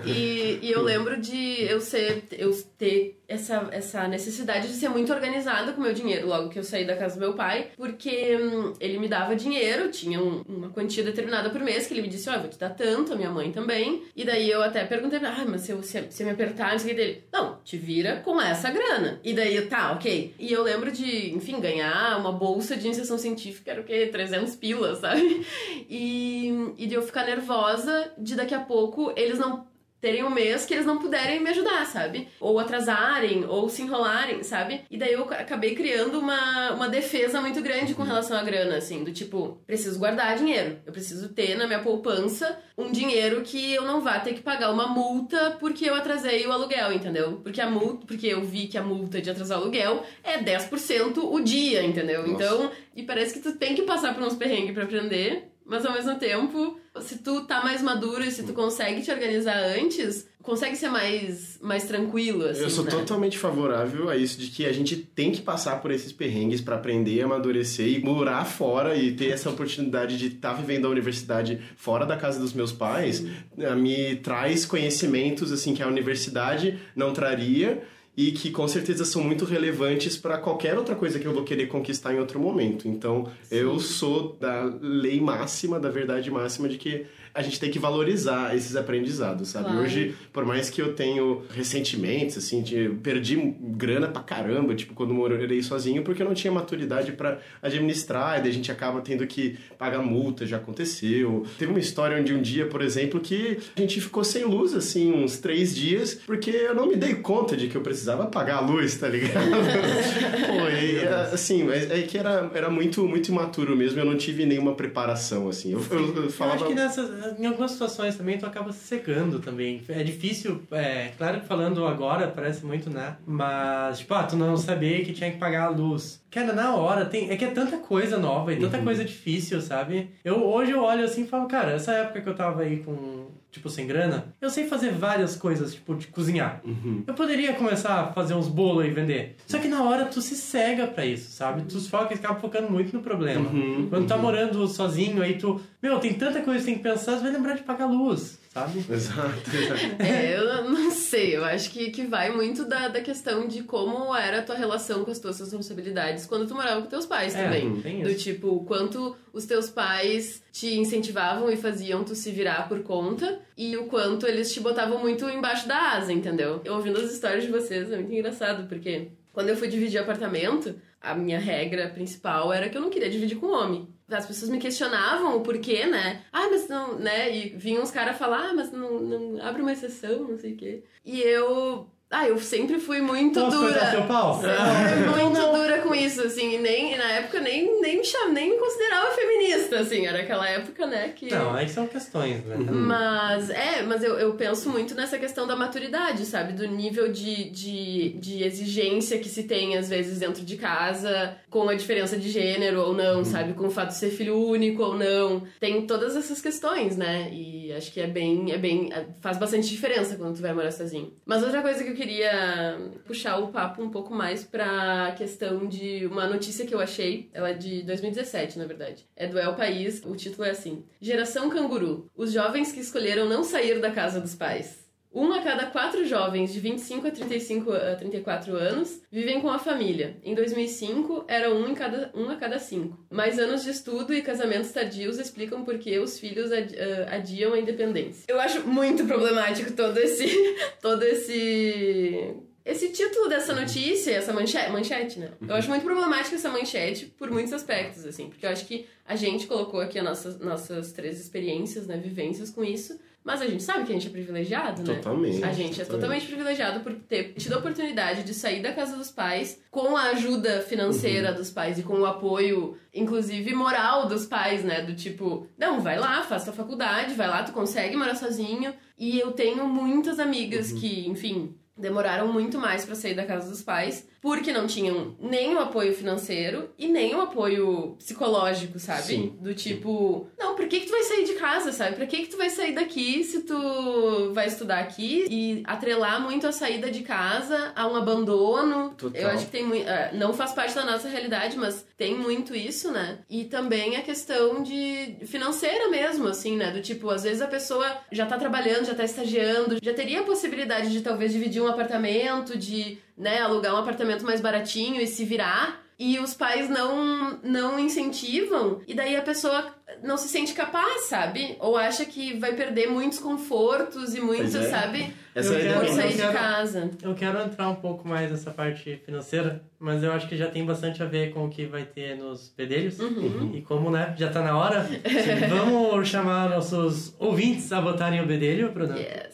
[0.06, 5.14] E, e eu lembro de eu ser, eu ter essa, essa necessidade de ser muito
[5.14, 8.36] organizada com o meu dinheiro logo que eu saí da casa do meu pai, porque
[8.38, 12.08] hum, ele me dava dinheiro, tinha um- uma quantia determinada por mês, que ele me
[12.08, 14.04] disse, ó, eu vou te dar tanto, a minha mãe também.
[14.16, 16.80] E daí eu até perguntei, ah, mas se eu, se, se eu me apertar, não
[16.80, 17.24] sei o que dele.
[17.32, 19.20] Não, te vira com essa grana.
[19.24, 20.34] E daí, tá, ok.
[20.38, 24.08] E eu lembro de, enfim, ganhar ganhar uma bolsa de iniciação científica era o quê?
[24.08, 25.46] 300 pilas, sabe?
[25.90, 29.68] E, e de eu ficar nervosa de daqui a pouco eles não
[30.02, 32.28] terem um mês que eles não puderem me ajudar, sabe?
[32.40, 34.82] Ou atrasarem, ou se enrolarem, sabe?
[34.90, 39.04] E daí eu acabei criando uma, uma defesa muito grande com relação à grana, assim,
[39.04, 40.80] do tipo, preciso guardar dinheiro.
[40.86, 44.72] Eu preciso ter na minha poupança um dinheiro que eu não vá ter que pagar
[44.72, 47.40] uma multa porque eu atrasei o aluguel, entendeu?
[47.42, 51.18] Porque a multa, porque eu vi que a multa de atrasar o aluguel é 10%
[51.18, 52.28] o dia, entendeu?
[52.28, 52.32] Nossa.
[52.34, 55.94] Então, e parece que tu tem que passar por uns perrengues pra aprender, mas ao
[55.94, 60.76] mesmo tempo, se tu tá mais maduro e se tu consegue te organizar antes, consegue
[60.76, 62.92] ser mais, mais tranquilo, assim, Eu sou né?
[62.92, 66.76] totalmente favorável a isso de que a gente tem que passar por esses perrengues pra
[66.76, 72.06] aprender, amadurecer e morar fora e ter essa oportunidade de estar vivendo a universidade fora
[72.06, 73.26] da casa dos meus pais,
[73.58, 77.82] eh, me traz conhecimentos assim que a universidade não traria
[78.18, 81.68] e que com certeza são muito relevantes para qualquer outra coisa que eu vou querer
[81.68, 82.88] conquistar em outro momento.
[82.88, 87.06] Então, eu sou da lei máxima, da verdade máxima de que
[87.36, 89.66] a gente tem que valorizar esses aprendizados, sabe?
[89.66, 89.82] Claro.
[89.82, 94.94] Hoje, por mais que eu tenho ressentimentos, assim, de, eu perdi grana pra caramba, tipo,
[94.94, 99.02] quando morei sozinho, porque eu não tinha maturidade pra administrar, e daí a gente acaba
[99.02, 101.46] tendo que pagar multa, já aconteceu.
[101.60, 105.12] Teve uma história onde um dia, por exemplo, que a gente ficou sem luz, assim,
[105.12, 108.62] uns três dias, porque eu não me dei conta de que eu precisava pagar a
[108.62, 109.34] luz, tá ligado?
[110.48, 114.46] Pô, e, assim, mas é que era, era muito, muito imaturo mesmo, eu não tive
[114.46, 115.74] nenhuma preparação, assim.
[115.74, 116.56] Eu, eu, eu Eu falava...
[116.56, 119.82] acho que nessas, em algumas situações também tu acaba se secando também.
[119.90, 123.18] É difícil, é, claro que falando agora parece muito, né?
[123.26, 126.24] Mas, tipo, ah, tu não sabia que tinha que pagar a luz.
[126.30, 130.10] Cara, na hora, tem, é que é tanta coisa nova e tanta coisa difícil, sabe?
[130.24, 133.25] Eu, hoje eu olho assim e falo, cara, essa época que eu tava aí com,
[133.56, 136.62] tipo, sem grana, eu sei fazer várias coisas, tipo, de cozinhar.
[137.08, 139.38] Eu poderia começar a fazer uns bolos e vender.
[139.48, 141.64] Só que na hora tu se cega pra isso, sabe?
[141.64, 143.50] Tu foca, acaba focando muito no problema.
[143.50, 145.62] Uhum, Quando tá morando sozinho, aí tu...
[145.82, 148.86] Meu, tem tanta coisa que tem que pensar, você vai lembrar de pagar luz, sabe?
[148.90, 150.02] Exato, exato.
[150.02, 154.16] É, eu não sei, eu acho que, que vai muito da, da questão de como
[154.16, 157.44] era a tua relação com as tuas responsabilidades quando tu morava com teus pais É,
[157.44, 157.82] também.
[157.82, 158.24] tem Do isso.
[158.24, 163.40] tipo, o quanto os teus pais te incentivavam e faziam tu se virar por conta
[163.58, 166.62] e o quanto eles te botavam muito embaixo da asa, entendeu?
[166.64, 170.76] Eu ouvindo as histórias de vocês é muito engraçado, porque quando eu fui dividir apartamento,
[171.02, 173.88] a minha regra principal era que eu não queria dividir com homem.
[174.10, 176.24] As pessoas me questionavam o porquê, né?
[176.32, 177.36] Ah, mas não, né?
[177.36, 180.58] E vinham os caras falar, ah, mas não, não abre uma exceção, não sei o
[180.58, 180.84] quê.
[181.04, 181.90] E eu.
[182.10, 183.90] Ah, eu sempre fui muito Posso dura.
[183.92, 184.40] seu pau?
[184.40, 188.32] Sempre fui muito dura com isso, assim, e nem, na época nem, nem, me cham,
[188.32, 191.30] nem me considerava feminista, assim, era aquela época, né, que...
[191.34, 192.56] Não, aí são questões, né?
[192.58, 196.54] Mas, é, mas eu, eu penso muito nessa questão da maturidade, sabe?
[196.54, 201.68] Do nível de, de, de exigência que se tem, às vezes, dentro de casa, com
[201.68, 203.54] a diferença de gênero ou não, sabe?
[203.54, 205.44] Com o fato de ser filho único ou não.
[205.60, 207.30] Tem todas essas questões, né?
[207.34, 208.94] E acho que é bem, é bem.
[208.94, 211.12] é- faz bastante diferença quando tu vai morar sozinho.
[211.26, 216.28] Mas outra coisa que queria puxar o papo um pouco mais pra questão de uma
[216.28, 219.08] notícia que eu achei, ela é de 2017, na verdade.
[219.16, 222.10] É do El País, o título é assim: Geração Canguru.
[222.16, 224.85] Os jovens que escolheram não sair da casa dos pais.
[225.16, 229.58] Um a cada quatro jovens de 25 a 35 a 34 anos vivem com a
[229.58, 230.18] família.
[230.22, 233.00] Em 2005, era um, em cada, um a cada cinco.
[233.10, 237.60] Mais anos de estudo e casamentos tardios explicam por que os filhos ah, adiam a
[237.60, 238.26] independência.
[238.28, 240.28] Eu acho muito problemático todo esse...
[240.82, 242.36] todo esse...
[242.66, 245.30] Esse título dessa notícia, essa manchete, manchete, né?
[245.48, 248.28] Eu acho muito problemática essa manchete por muitos aspectos, assim.
[248.28, 251.96] Porque eu acho que a gente colocou aqui as nossas, nossas três experiências, né?
[251.96, 253.00] Vivências com isso.
[253.26, 254.96] Mas a gente sabe que a gente é privilegiado, né?
[254.98, 255.90] Totalmente, A gente é totalmente.
[255.90, 260.04] totalmente privilegiado por ter tido a oportunidade de sair da casa dos pais com a
[260.12, 261.36] ajuda financeira Uhum.
[261.38, 264.82] dos pais e com o apoio, inclusive moral dos pais, né?
[264.84, 268.72] Do tipo, não, vai lá, faz tua faculdade, vai lá, tu consegue morar sozinho.
[268.98, 270.80] E eu tenho muitas amigas Uhum.
[270.80, 275.54] que, enfim, demoraram muito mais pra sair da casa dos pais porque não tinham nem
[275.54, 279.04] o apoio financeiro e nem o apoio psicológico, sabe?
[279.04, 279.38] Sim.
[279.40, 281.96] Do tipo, não, por que que tu vai sair de casa, sabe?
[281.96, 285.28] Pra que que tu vai sair daqui se tu vai estudar aqui?
[285.30, 288.96] E atrelar muito a saída de casa a um abandono.
[288.98, 289.22] Total.
[289.22, 289.86] Eu acho que tem muito.
[290.14, 293.20] Não faz parte da nossa realidade, mas tem muito isso, né?
[293.30, 296.72] E também a questão de financeira mesmo, assim, né?
[296.72, 300.24] Do tipo, às vezes a pessoa já tá trabalhando, já tá estagiando, já teria a
[300.24, 305.24] possibilidade de talvez dividir um apartamento, de, né, alugar um apartamento mais baratinho e se
[305.26, 305.84] virar.
[305.98, 311.56] e os pais não, não incentivam, e daí a pessoa não se sente capaz, sabe?
[311.58, 314.70] Ou acha que vai perder muitos confortos e muitos, é.
[314.70, 315.14] sabe?
[315.34, 316.02] Essa Eu é a quero- Por ideia.
[316.02, 316.92] sair de quero- casa.
[317.02, 320.66] Eu quero entrar um pouco mais nessa parte financeira, mas eu acho que já tem
[320.66, 323.00] bastante a ver com o que vai ter nos pedelhos.
[323.00, 323.52] Uhum.
[323.56, 324.86] E como, né, já tá na hora,
[325.50, 328.98] vamos chamar nossos ouvintes a votarem o bedelho, Bruno?
[328.98, 329.34] Yes.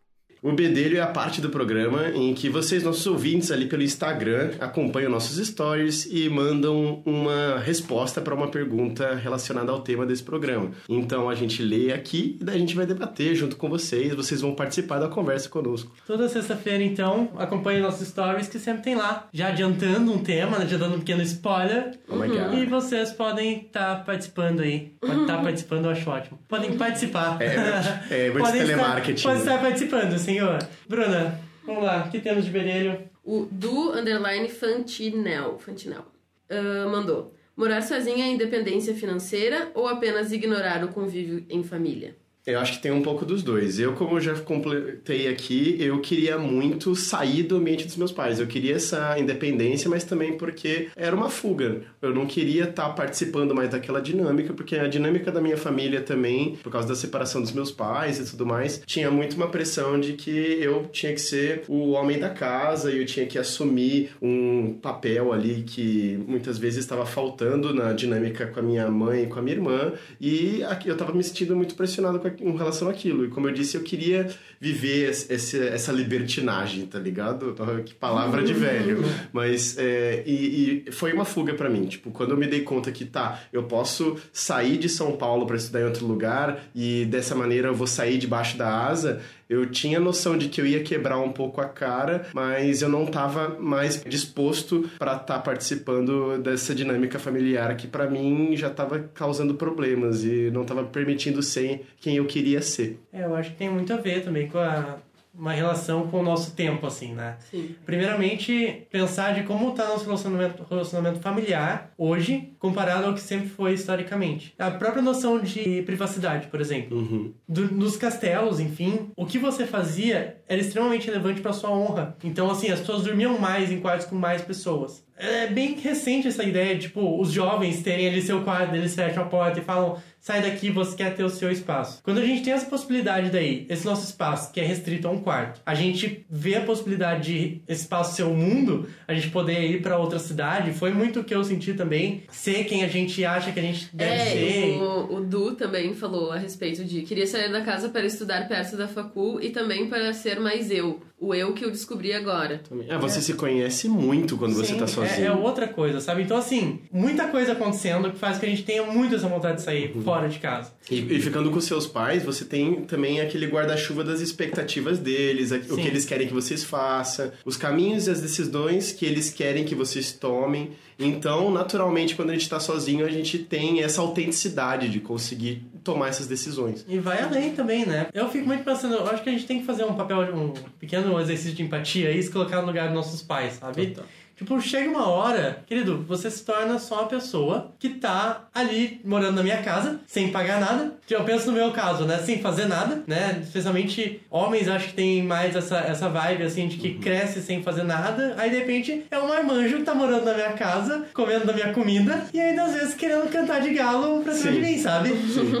[0.43, 4.49] O Bedelho é a parte do programa em que vocês, nossos ouvintes ali pelo Instagram,
[4.59, 10.71] acompanham nossos stories e mandam uma resposta para uma pergunta relacionada ao tema desse programa.
[10.89, 14.41] Então a gente lê aqui e daí a gente vai debater junto com vocês, vocês
[14.41, 15.91] vão participar da conversa conosco.
[16.07, 20.65] Toda sexta-feira, então, acompanhe nossos stories que sempre tem lá, já adiantando um tema, né,
[20.67, 21.99] já dando um pequeno spoiler.
[22.09, 22.57] Oh my God.
[22.57, 24.91] E vocês podem estar participando aí.
[24.99, 26.39] Pode estar participando, eu acho ótimo.
[26.47, 27.37] Podem participar.
[27.39, 29.17] É, é muito Podem telemarketing.
[29.17, 30.59] Estar, pode estar participando, senhor.
[30.87, 32.05] Bruna, vamos lá.
[32.05, 33.09] O que temos de bedelho?
[33.23, 36.05] O do underline Fantinel, Fantinel
[36.49, 37.35] ah, mandou.
[37.55, 42.15] Morar sozinha é independência financeira ou apenas ignorar o convívio em família?
[42.45, 43.79] Eu acho que tem um pouco dos dois.
[43.79, 48.39] Eu, como já completei aqui, eu queria muito sair do ambiente dos meus pais.
[48.39, 51.81] Eu queria essa independência, mas também porque era uma fuga.
[52.01, 56.55] Eu não queria estar participando mais daquela dinâmica, porque a dinâmica da minha família também,
[56.63, 60.13] por causa da separação dos meus pais e tudo mais, tinha muito uma pressão de
[60.13, 64.73] que eu tinha que ser o homem da casa e eu tinha que assumir um
[64.81, 69.37] papel ali que muitas vezes estava faltando na dinâmica com a minha mãe e com
[69.37, 69.93] a minha irmã.
[70.19, 73.25] E eu tava me sentindo muito pressionado com, em relação àquilo.
[73.25, 74.29] E como eu disse, eu queria
[74.59, 77.55] viver esse- essa libertinagem, tá ligado?
[77.85, 78.99] Que palavra de velho.
[79.33, 81.85] Mas, é, e, e foi uma fuga pra mim.
[81.85, 85.55] Tipo, quando eu me dei conta que, tá, eu posso sair de São Paulo pra
[85.55, 89.21] estudar em outro lugar e dessa maneira eu vou sair debaixo da asa,
[89.51, 93.05] eu tinha noção de que eu ia quebrar um pouco a cara, mas eu não
[93.05, 99.55] tava mais disposto pra estar participando dessa dinâmica familiar que pra mim já tava causando
[99.55, 102.97] problemas e não tava permitindo ser quem eu queria ser.
[103.11, 104.99] É, eu acho que tem muito a ver também com a,
[105.33, 107.35] uma relação com o nosso tempo, assim, né?
[107.49, 107.75] Sim.
[107.85, 113.73] Primeiramente, pensar de como está nosso relacionamento, relacionamento familiar hoje, comparado ao que sempre foi
[113.73, 114.53] historicamente.
[114.59, 116.95] A própria noção de privacidade, por exemplo.
[116.97, 117.33] Uhum.
[117.49, 122.15] Do- nos castelos, enfim, o que você fazia era extremamente relevante para sua honra.
[122.23, 125.03] Então, assim, as pessoas dormiam mais em quartos com mais pessoas.
[125.17, 129.25] É bem recente essa ideia, tipo, os jovens terem ali seu quarto, eles fecham a
[129.27, 132.01] porta e falam, sai daqui, você quer ter o seu espaço.
[132.03, 135.19] Quando a gente tem essa possibilidade daí, esse nosso espaço, que é restrito a um
[135.19, 139.61] quarto, a gente vê a possibilidade de esse espaço ser o mundo, a gente poder
[139.69, 143.23] ir para outra cidade, foi muito o que eu senti também, ser quem a gente
[143.25, 144.77] acha que a gente deve É, ser.
[144.81, 148.75] o, o Du também falou a respeito de queria sair da casa para estudar perto
[148.77, 151.01] da facul e também para ser mais eu.
[151.19, 152.61] O eu que eu descobri agora.
[152.89, 155.27] Ah, você se conhece muito quando você Sim, tá é- sozinho.
[155.27, 156.23] É, outra coisa, sabe?
[156.23, 159.61] Então, assim, muita coisa acontecendo que faz que a gente tenha muito essa vontade de
[159.61, 160.01] sair Uhum.
[160.01, 160.73] fora de casa.
[160.89, 165.75] E, e ficando com seus pais, você tem também aquele guarda-chuva das expectativas deles, o
[165.75, 165.81] Sim.
[165.83, 169.75] que eles querem que vocês façam, os caminhos e as decisões que eles querem que
[169.75, 170.71] vocês tomem.
[170.97, 176.09] Então, naturalmente, quando a gente tá sozinho, a gente tem essa autenticidade de conseguir tomar
[176.09, 176.85] essas decisões.
[176.87, 178.07] E vai além também, né?
[178.13, 180.53] Eu fico muito pensando, eu acho que a gente tem que fazer um papel, um
[180.79, 183.87] pequeno exercício de empatia e se colocar no lugar dos nossos pais, sabe?
[183.87, 184.05] Total.
[184.41, 189.35] Tipo, chega uma hora, querido, você se torna só uma pessoa que tá ali morando
[189.35, 190.95] na minha casa, sem pagar nada.
[191.07, 192.17] Eu penso no meu caso, né?
[192.25, 193.39] Sem fazer nada, né?
[193.43, 197.83] Especialmente homens, acho que tem mais essa, essa vibe, assim, de que cresce sem fazer
[197.83, 198.33] nada.
[198.35, 201.71] Aí, de repente, é um marmanjo que tá morando na minha casa, comendo da minha
[201.71, 204.59] comida, e ainda às vezes querendo cantar de galo pra cima Sim.
[204.59, 205.09] de mim, sabe?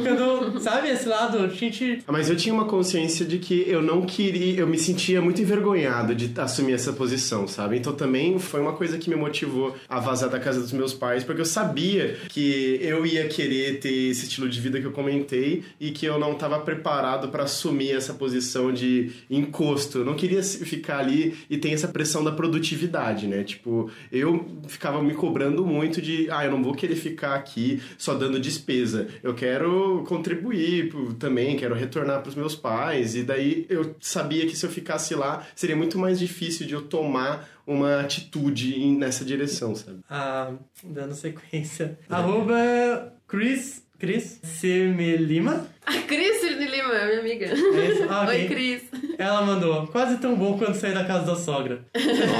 [0.01, 3.83] Quando, sabe, esse lado, a gente Ah, Mas eu tinha uma consciência de que eu
[3.83, 7.77] não queria, eu me sentia muito envergonhado de assumir essa posição, sabe?
[7.77, 11.23] Então também foi uma coisa que me motivou a vazar da casa dos meus pais,
[11.23, 15.63] porque eu sabia que eu ia querer ter esse estilo de vida que eu comentei
[15.79, 19.99] e que eu não estava preparado para assumir essa posição de encosto.
[19.99, 23.43] Eu não queria ficar ali e ter essa pressão da produtividade, né?
[23.43, 28.13] Tipo, eu ficava me cobrando muito de, ah, eu não vou querer ficar aqui só
[28.13, 29.07] dando despesa.
[29.23, 33.15] Eu quero contribuir também, quero retornar para os meus pais.
[33.15, 36.81] E daí eu sabia que se eu ficasse lá, seria muito mais difícil de eu
[36.81, 39.99] tomar uma atitude nessa direção, sabe?
[40.09, 40.53] Ah,
[40.83, 41.97] dando sequência.
[42.09, 45.67] Arroba Chris, Chris Semelima.
[45.97, 47.45] A Cris de Lima, é minha amiga.
[47.47, 48.05] É?
[48.09, 48.25] Ah.
[48.27, 48.83] Oi, Cris.
[49.17, 51.81] Ela mandou, quase tão bom quanto sair da casa da sogra.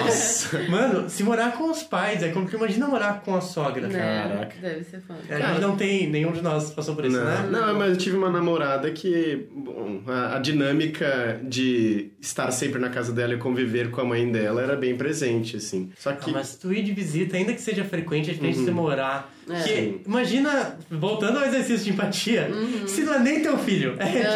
[0.04, 0.60] Nossa.
[0.70, 3.88] Mano, se morar com os pais, é como que imagina morar com a sogra.
[3.88, 4.56] Caraca.
[4.62, 4.70] Né?
[4.70, 5.20] Deve ser foda.
[5.30, 7.47] A gente não tem, nenhum de nós passou por isso, não, né?
[7.52, 12.89] não, mas eu tive uma namorada que, bom, a, a dinâmica de estar sempre na
[12.89, 15.91] casa dela e conviver com a mãe dela era bem presente, assim.
[15.97, 16.32] Só Ah, que.
[16.32, 19.32] mas tu ir de visita, ainda que seja frequente, é diferente de você morar.
[19.49, 19.64] É.
[19.64, 22.49] Que, imagina, voltando ao exercício de empatia,
[22.88, 23.96] se não é nem teu filho.
[24.00, 24.32] É Aham.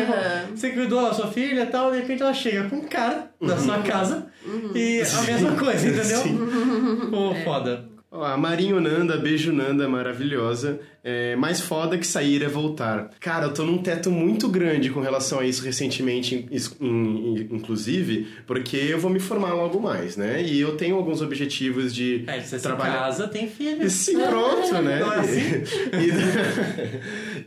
[0.45, 3.31] tipo, você cuidou da sua filha e tal, de repente ela chega com um cara
[3.39, 4.27] na sua casa
[4.73, 6.17] e a mesma coisa, entendeu?
[6.21, 6.39] Sim.
[7.09, 7.43] Pô, É.
[7.43, 7.85] foda.
[8.11, 10.79] Ó, A Marinho Nanda, beijo Nanda, maravilhosa.
[11.07, 13.11] É, mais foda que sair é voltar.
[13.19, 16.47] Cara, eu tô num teto muito grande com relação a isso recentemente,
[17.51, 20.41] inclusive, porque eu vou me formar logo mais, né?
[20.43, 22.93] E eu tenho alguns objetivos de É, você se trabalhar.
[22.93, 23.87] casa, tem filho.
[23.89, 24.99] Sim, pronto, né?
[25.01, 25.45] É assim?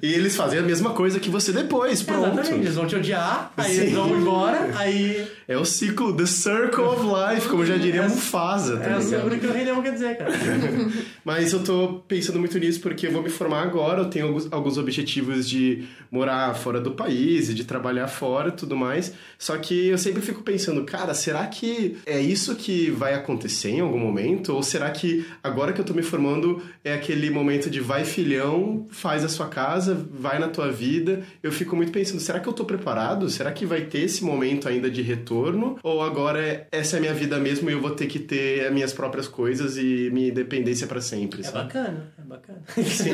[0.01, 2.27] E, e eles fazem a mesma coisa que você depois, pronto.
[2.39, 3.81] Exatamente, eles vão te odiar, aí Sim.
[3.81, 5.27] eles vão embora, aí.
[5.47, 9.03] É o ciclo, the circle of life, como já diria Mufasa, tá É ligado?
[9.23, 10.31] sobre o que o Rei Leão quer dizer, cara.
[11.25, 14.53] Mas eu tô pensando muito nisso porque eu vou me formar agora, eu tenho alguns,
[14.53, 19.13] alguns objetivos de morar fora do país e de trabalhar fora e tudo mais.
[19.39, 23.81] Só que eu sempre fico pensando, cara, será que é isso que vai acontecer em
[23.81, 24.53] algum momento?
[24.55, 28.87] Ou será que agora que eu tô me formando é aquele momento de vai filhão,
[28.91, 31.23] faz a sua casa, vai na tua vida?
[31.43, 33.29] Eu fico muito pensando, será que eu tô preparado?
[33.29, 35.79] Será que vai ter esse momento ainda de retorno?
[35.83, 38.73] Ou agora essa é a minha vida mesmo e eu vou ter que ter as
[38.73, 41.59] minhas próprias coisas e minha independência pra sempre, É sabe?
[41.65, 42.63] bacana, é bacana.
[42.85, 43.13] Sim.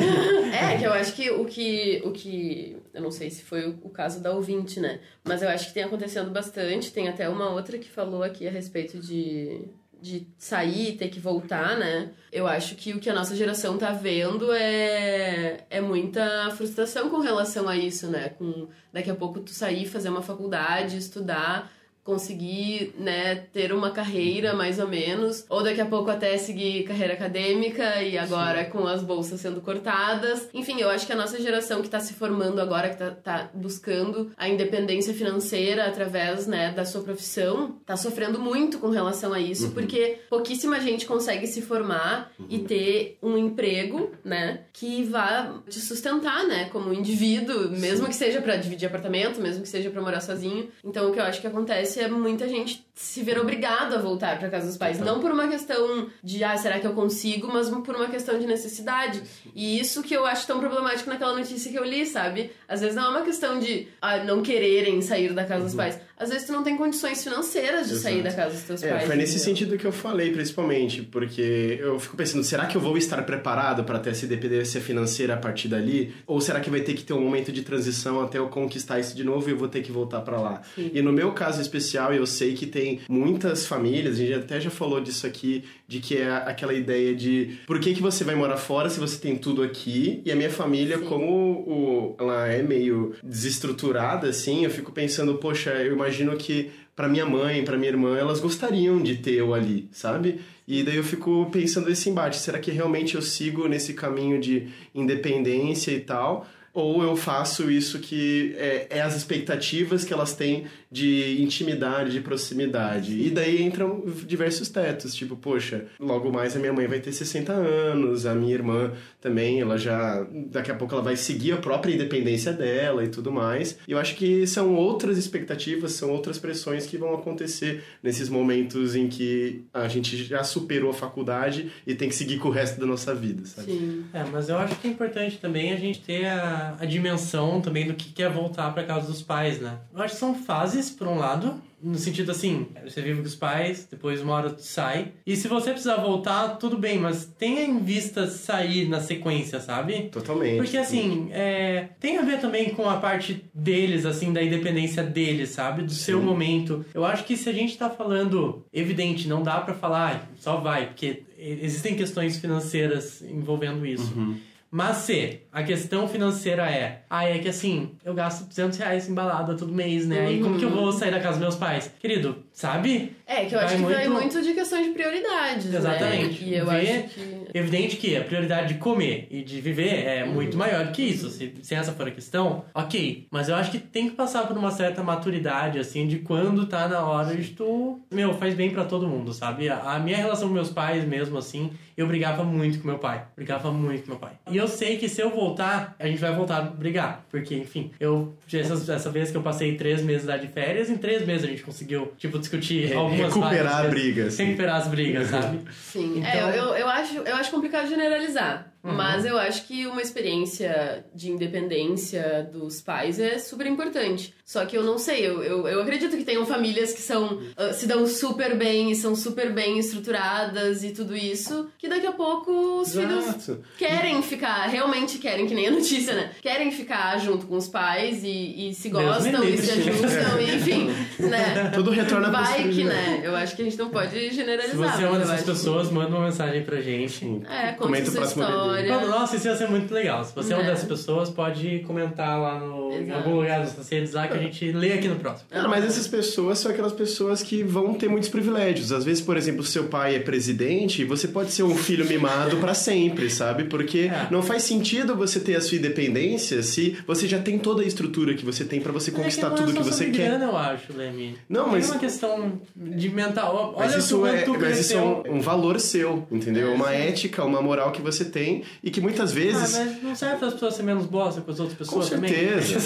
[0.53, 2.03] É, que eu acho que o que.
[2.05, 2.77] O que.
[2.93, 5.01] Eu não sei se foi o, o caso da ouvinte, né?
[5.23, 6.93] Mas eu acho que tem acontecendo bastante.
[6.93, 9.63] Tem até uma outra que falou aqui a respeito de.
[10.01, 12.11] De sair ter que voltar, né?
[12.31, 17.21] Eu acho que o que a nossa geração tá vendo é, é muita frustração com
[17.21, 18.29] relação a isso, né?
[18.29, 21.73] Com daqui a pouco tu sair, fazer uma faculdade, estudar,
[22.05, 27.15] conseguir, né, ter uma carreira mais ou menos, ou daqui a pouco até seguir carreira
[27.15, 30.49] acadêmica e agora com as bolsas sendo cortadas.
[30.53, 33.51] Enfim, eu acho que a nossa geração que tá se formando agora, que tá, tá
[33.55, 39.41] buscando a independência financeira através, né, da sua profissão, tá sofrendo muito com relação a
[39.41, 45.81] isso, porque pouquíssima gente consegue se formar e ter um emprego, né, que vá te
[45.81, 50.21] sustentar, né, como indivíduo, mesmo que seja pra dividir apartamento, mesmo que seja pra morar
[50.21, 50.69] sozinho.
[50.85, 54.39] Então, o que eu acho que acontece é muita gente se ver obrigado a voltar
[54.39, 57.69] pra casa dos pais, não por uma questão de, ah, será que eu consigo, mas
[57.69, 59.21] por uma questão de necessidade.
[59.55, 62.53] E isso que eu acho tão problemático naquela notícia que eu li, sabe?
[62.69, 65.99] Às vezes não é uma questão de ah, não quererem sair da casa dos pais.
[66.17, 68.37] Às vezes tu não tem condições financeiras de sair da Exato.
[68.45, 69.07] casa dos teus É, pais.
[69.07, 69.45] foi nesse entendeu?
[69.57, 73.83] sentido que eu falei, principalmente, porque eu fico pensando, será que eu vou estar preparado
[73.83, 76.15] para ter essa independência financeira a partir dali?
[76.29, 79.17] Ou será que vai ter que ter um momento de transição até eu conquistar isso
[79.17, 80.63] de novo e eu vou ter que voltar para lá?
[80.77, 80.93] Sim.
[80.95, 84.71] E no meu caso especial, eu sei que tem muitas famílias, a gente até já
[84.71, 88.57] falou disso aqui, de que é aquela ideia de por que, que você vai morar
[88.57, 90.23] fora se você tem tudo aqui?
[90.25, 91.05] E a minha família, Sim.
[91.05, 97.09] como o, ela é meio desestruturada, assim, eu fico pensando, poxa, eu imagino que pra
[97.09, 100.41] minha mãe, pra minha irmã, elas gostariam de ter eu ali, sabe?
[100.67, 104.69] E daí eu fico pensando nesse embate, será que realmente eu sigo nesse caminho de
[104.95, 106.47] independência e tal?
[106.73, 110.65] Ou eu faço isso que é, é as expectativas que elas têm
[110.95, 113.21] de intimidade, de proximidade.
[113.21, 117.53] E daí entram diversos tetos, tipo, poxa, logo mais a minha mãe vai ter 60
[117.53, 120.25] anos, a minha irmã também, ela já.
[120.53, 123.77] Daqui a pouco ela vai seguir a própria independência dela e tudo mais.
[123.89, 128.95] E eu acho que são outras expectativas, são outras pressões que vão acontecer nesses momentos
[128.95, 132.79] em que a gente já superou a faculdade e tem que seguir com o resto
[132.79, 133.73] da nossa vida, sabe?
[133.73, 134.05] Sim.
[134.13, 137.89] É, mas eu acho que é importante também a gente ter a, a dimensão também
[137.89, 139.79] do que é voltar pra casa dos pais, né?
[139.93, 143.35] Eu acho que são fases, por um lado, no sentido assim, você vive com os
[143.35, 145.13] pais, depois uma hora tu sai.
[145.27, 150.09] E se você precisar voltar, tudo bem, mas tenha em vista sair na sequência, sabe?
[150.11, 150.57] Totalmente.
[150.57, 155.51] Porque assim, é, tem a ver também com a parte deles, assim, da independência deles,
[155.51, 155.83] sabe?
[155.83, 156.25] Do seu Sim.
[156.25, 156.85] momento.
[156.95, 160.57] Eu acho que se a gente tá falando, evidente, não dá pra falar, "Ah, só
[160.57, 164.13] vai, porque existem questões financeiras envolvendo isso.
[164.17, 164.37] Uhum.
[164.71, 169.15] Mas se a questão financeira é, ah, é que assim, eu gasto 200 reais em
[169.15, 170.27] balada todo mês, né?
[170.27, 171.91] Aí como que eu vou sair da casa dos meus pais?
[172.01, 173.13] Querido, sabe?
[173.27, 176.45] É, que eu Vai acho que vai muito- muito de questão de prioridades, Exatamente.
[176.45, 176.51] né?
[176.51, 177.45] E eu Vê- acho que...
[177.55, 181.31] Evidente que a prioridade de comer e de viver é muito maior do que isso.
[181.31, 183.29] Se, se essa for a questão, ok.
[183.31, 186.89] Mas eu acho que tem que passar por uma certa maturidade, assim, de quando tá
[186.89, 188.01] na hora de tu.
[188.13, 189.69] Meu, faz bem pra todo mundo, sabe?
[189.69, 193.25] A, a minha relação com meus pais mesmo, assim, eu brigava muito com meu pai.
[193.37, 194.33] Brigava muito com meu pai.
[194.51, 197.25] E eu sei que se eu voltar, a gente vai voltar a brigar.
[197.31, 198.35] Porque, enfim, eu.
[198.53, 201.49] Essa, essa vez que eu passei três meses lá de férias, em três meses a
[201.49, 203.95] gente conseguiu, tipo, discutir Re- algumas recuperar a vezes.
[204.01, 204.45] briga, assim.
[204.45, 205.61] Recuperar as brigas, sabe?
[205.73, 208.73] Sim, Então- é, eu, eu, acho, eu acho complicado generalizar.
[208.85, 208.93] Uhum.
[208.93, 214.35] Mas eu acho que uma experiência de independência dos pais é super importante.
[214.45, 217.73] Só que eu não sei, eu, eu, eu acredito que tenham famílias que são ah,
[217.73, 222.13] se dão super bem e são super bem estruturadas e tudo isso, que daqui a
[222.13, 223.63] pouco os filhos Exato.
[223.79, 226.31] querem ficar, realmente querem, que nem a notícia, né?
[226.43, 230.91] Querem ficar junto com os pais e, e se gostam e se ajustam, e, enfim,
[231.19, 231.71] né?
[231.75, 233.21] Tudo retorna pra Vai que, né?
[233.23, 234.95] Eu acho que a gente não pode Se generalizar.
[234.97, 237.25] você é uma dessas acho que- pessoas, manda uma mensagem pra gente.
[237.49, 238.74] É, Comenta o sua próximo história.
[238.83, 240.25] Nossa, isso ia ser muito legal.
[240.25, 240.71] Se você é uma É.
[240.71, 244.73] dessas pessoas, pode comentar lá no, em algum lugar das redes lá que a gente
[244.73, 245.49] lê aqui no próximo.
[245.51, 248.93] Cara, mas essas pessoas são aquelas pessoas que vão ter muitos privilégios.
[248.93, 252.57] Às vezes, por exemplo, seu pai é presidente e você pode ser um filho mimado
[252.59, 253.65] pra sempre, sabe?
[253.65, 254.29] Porque É.
[254.31, 258.35] não faz sentido você ter a sua independência se você já tem toda a estrutura
[258.35, 260.29] que você tem pra você conquistar Mas é que tudo é que só você quer.
[260.31, 261.37] grana, eu acho, Lemi.
[261.49, 263.75] Não, mas- uma questão de mental.
[263.77, 266.73] Olha Mas isso, o é, mas isso é um, um valor seu, entendeu?
[266.73, 266.95] É, uma sim.
[266.97, 269.73] ética, uma moral que você tem e que muitas Ah, vezes.
[269.79, 272.31] mas não serve para as pessoas serem menos bosta com as outras com pessoas também?
[272.33, 272.79] certeza.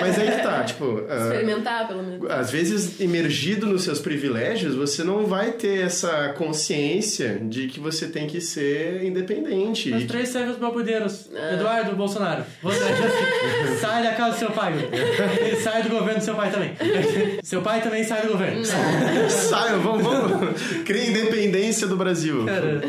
[0.00, 1.02] Mas aí que tá, tipo.
[1.08, 2.30] ah, Experimentar, pelo menos.
[2.30, 8.06] Às vezes, imergido nos seus privilégios, você não vai ter essa consciência de que você
[8.06, 9.92] tem que ser independente.
[9.92, 11.28] Os três servem os babudeiros.
[11.34, 11.54] É.
[11.54, 12.44] Eduardo Bolsonaro.
[12.62, 12.78] Você
[13.80, 14.72] sai da casa do seu pai.
[15.52, 16.72] E sai do governo do seu pai também.
[17.42, 18.64] Seu pai também sai do governo.
[19.28, 20.62] Saiam, vamos, vamos.
[20.84, 22.44] Cria independência do Brasil.
[22.46, 22.80] Cara,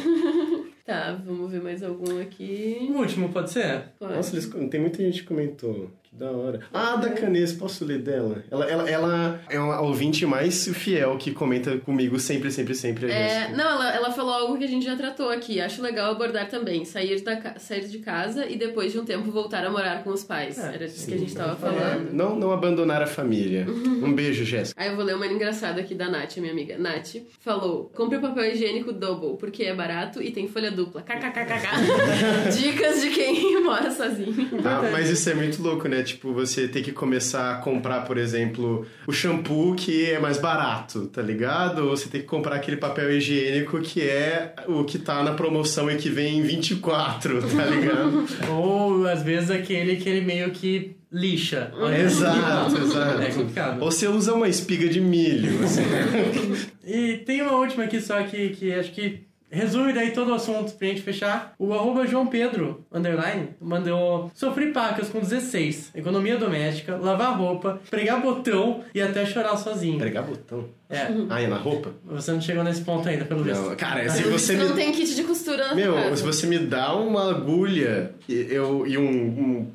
[0.85, 2.89] Tá, vamos ver mais algum aqui.
[2.89, 3.93] o último pode ser?
[3.97, 4.15] Pode.
[4.15, 5.89] Nossa, eles, tem muita gente que comentou.
[6.17, 6.59] Da hora.
[6.71, 8.43] Ah, da Canês, posso ler dela?
[8.51, 13.11] Ela, ela, ela é uma ouvinte mais fiel que comenta comigo sempre, sempre, sempre.
[13.11, 13.57] É, gente.
[13.57, 15.59] não, ela, ela falou algo que a gente já tratou aqui.
[15.59, 16.85] Acho legal abordar também.
[16.85, 20.23] Sair, da, sair de casa e depois de um tempo voltar a morar com os
[20.23, 20.59] pais.
[20.59, 22.13] É, Era disso que a gente tava É, falando.
[22.13, 23.65] não, não abandonar a família.
[24.03, 24.81] Um beijo, Jéssica.
[24.81, 26.77] Aí eu vou ler uma engraçada aqui da Nath, minha amiga.
[26.77, 31.01] Nath falou: compre papel higiênico double, porque é barato e tem folha dupla.
[31.01, 32.51] KKKKK.
[32.61, 34.35] Dicas de quem mora sozinho.
[34.65, 36.02] Ah, mas isso é muito louco, né?
[36.03, 41.07] Tipo, você ter que começar a comprar, por exemplo, o shampoo que é mais barato,
[41.07, 41.79] tá ligado?
[41.87, 45.89] Ou você tem que comprar aquele papel higiênico que é o que tá na promoção
[45.89, 48.25] e que vem em 24, tá ligado?
[48.51, 51.71] Ou às vezes aquele que ele meio que lixa.
[51.99, 53.21] exato, exato.
[53.21, 53.81] É complicado.
[53.81, 55.83] Ou você usa uma espiga de milho, assim.
[56.85, 59.21] E tem uma última aqui só que, que acho que
[59.53, 61.53] resume daí todo o assunto pra gente fechar.
[61.59, 68.21] O arroba João Pedro, underline, mandou sofri pacas com 16, economia doméstica, lavar roupa, pregar
[68.21, 69.97] botão e até chorar sozinho.
[69.99, 70.65] Pregar botão.
[70.89, 71.91] É, Ah, é na roupa?
[72.05, 73.61] você não chegou nesse ponto ainda, pelo visto.
[73.61, 74.63] Não, cara, se Pelo você me...
[74.65, 76.17] não tem kit de costura na Meu, casa.
[76.17, 79.09] se você me dá uma agulha e, eu, e um,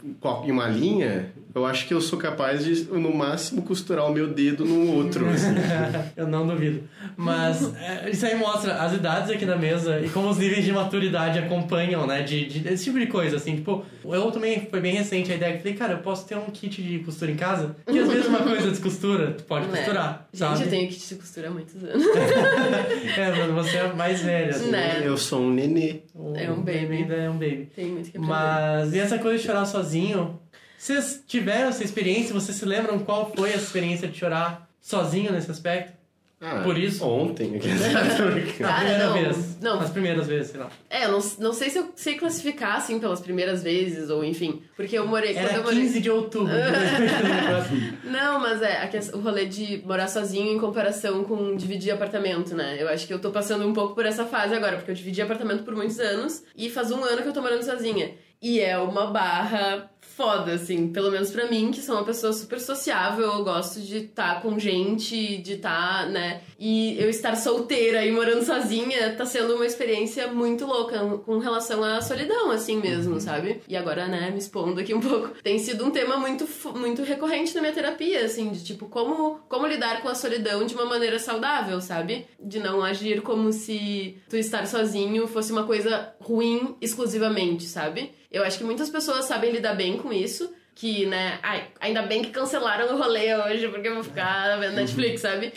[0.04, 4.06] um copo e uma linha, eu acho que eu sou capaz de, no máximo, costurar
[4.06, 5.28] o meu dedo no outro.
[5.28, 5.54] assim.
[6.16, 6.82] Eu não duvido.
[7.16, 10.72] Mas é, isso aí mostra as idades aqui na mesa e como os níveis de
[10.72, 12.22] maturidade acompanham, né?
[12.22, 13.56] De, de- desse tipo de coisa, assim.
[13.56, 16.36] Tipo, eu também, foi bem recente a ideia que eu falei, cara, eu posso ter
[16.36, 17.76] um kit de costura em casa?
[17.90, 19.76] Que às vezes uma coisa descostura, tu pode Né?
[19.78, 20.62] costurar, Gente, sabe?
[20.64, 22.04] eu tenho kit de costura há muitos anos.
[23.18, 24.50] É, mano, você é mais velha.
[24.50, 24.70] assim.
[24.70, 25.02] Né?
[25.04, 26.02] Eu sou um nenê.
[26.14, 26.88] O É um baby.
[26.98, 27.68] ainda é um baby.
[27.74, 28.32] Tem muito que aprender.
[28.32, 30.38] Mas, e essa coisa de chorar sozinho?
[30.78, 32.32] Vocês tiveram essa experiência?
[32.32, 35.98] Vocês se lembram qual foi a experiência de chorar sozinho nesse aspecto?
[36.40, 37.04] Ah, Por isso?
[37.04, 37.56] Ontem.
[37.56, 37.58] A
[38.62, 39.60] Cara, primeira não, vez.
[39.60, 39.80] não.
[39.80, 40.70] As primeiras vezes, sei lá.
[40.88, 44.62] É, eu não, não sei se eu sei classificar, assim, pelas primeiras vezes, ou enfim.
[44.76, 45.36] Porque eu morei...
[45.36, 45.80] Era eu morei...
[45.80, 46.54] 15 de outubro.
[48.04, 52.76] Não, mas é, a o rolê de morar sozinho em comparação com dividir apartamento, né?
[52.80, 55.20] Eu acho que eu tô passando um pouco por essa fase agora, porque eu dividi
[55.20, 58.12] apartamento por muitos anos e faz um ano que eu tô morando sozinha.
[58.40, 62.58] E é uma barra foda, assim, pelo menos pra mim, que sou uma pessoa super
[62.60, 66.40] sociável, eu gosto de estar com gente, de estar, né?
[66.58, 71.84] E eu estar solteira e morando sozinha tá sendo uma experiência muito louca com relação
[71.84, 73.62] à solidão, assim mesmo, sabe?
[73.68, 77.54] E agora, né, me expondo aqui um pouco, tem sido um tema muito, muito recorrente
[77.54, 81.20] na minha terapia, assim, de tipo, como, como lidar com a solidão de uma maneira
[81.20, 82.26] saudável, sabe?
[82.42, 88.18] De não agir como se tu estar sozinho fosse uma coisa ruim exclusivamente, sabe?
[88.30, 92.22] Eu acho que muitas pessoas sabem lidar bem com isso, que, né, ai, ainda bem
[92.22, 95.52] que cancelaram o rolê hoje, porque eu vou ficar vendo Netflix, sabe?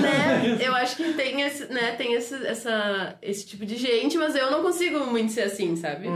[0.00, 0.58] né?
[0.60, 4.50] Eu acho que tem esse, né, tem esse, essa, esse tipo de gente, mas eu
[4.50, 6.08] não consigo muito ser assim, sabe?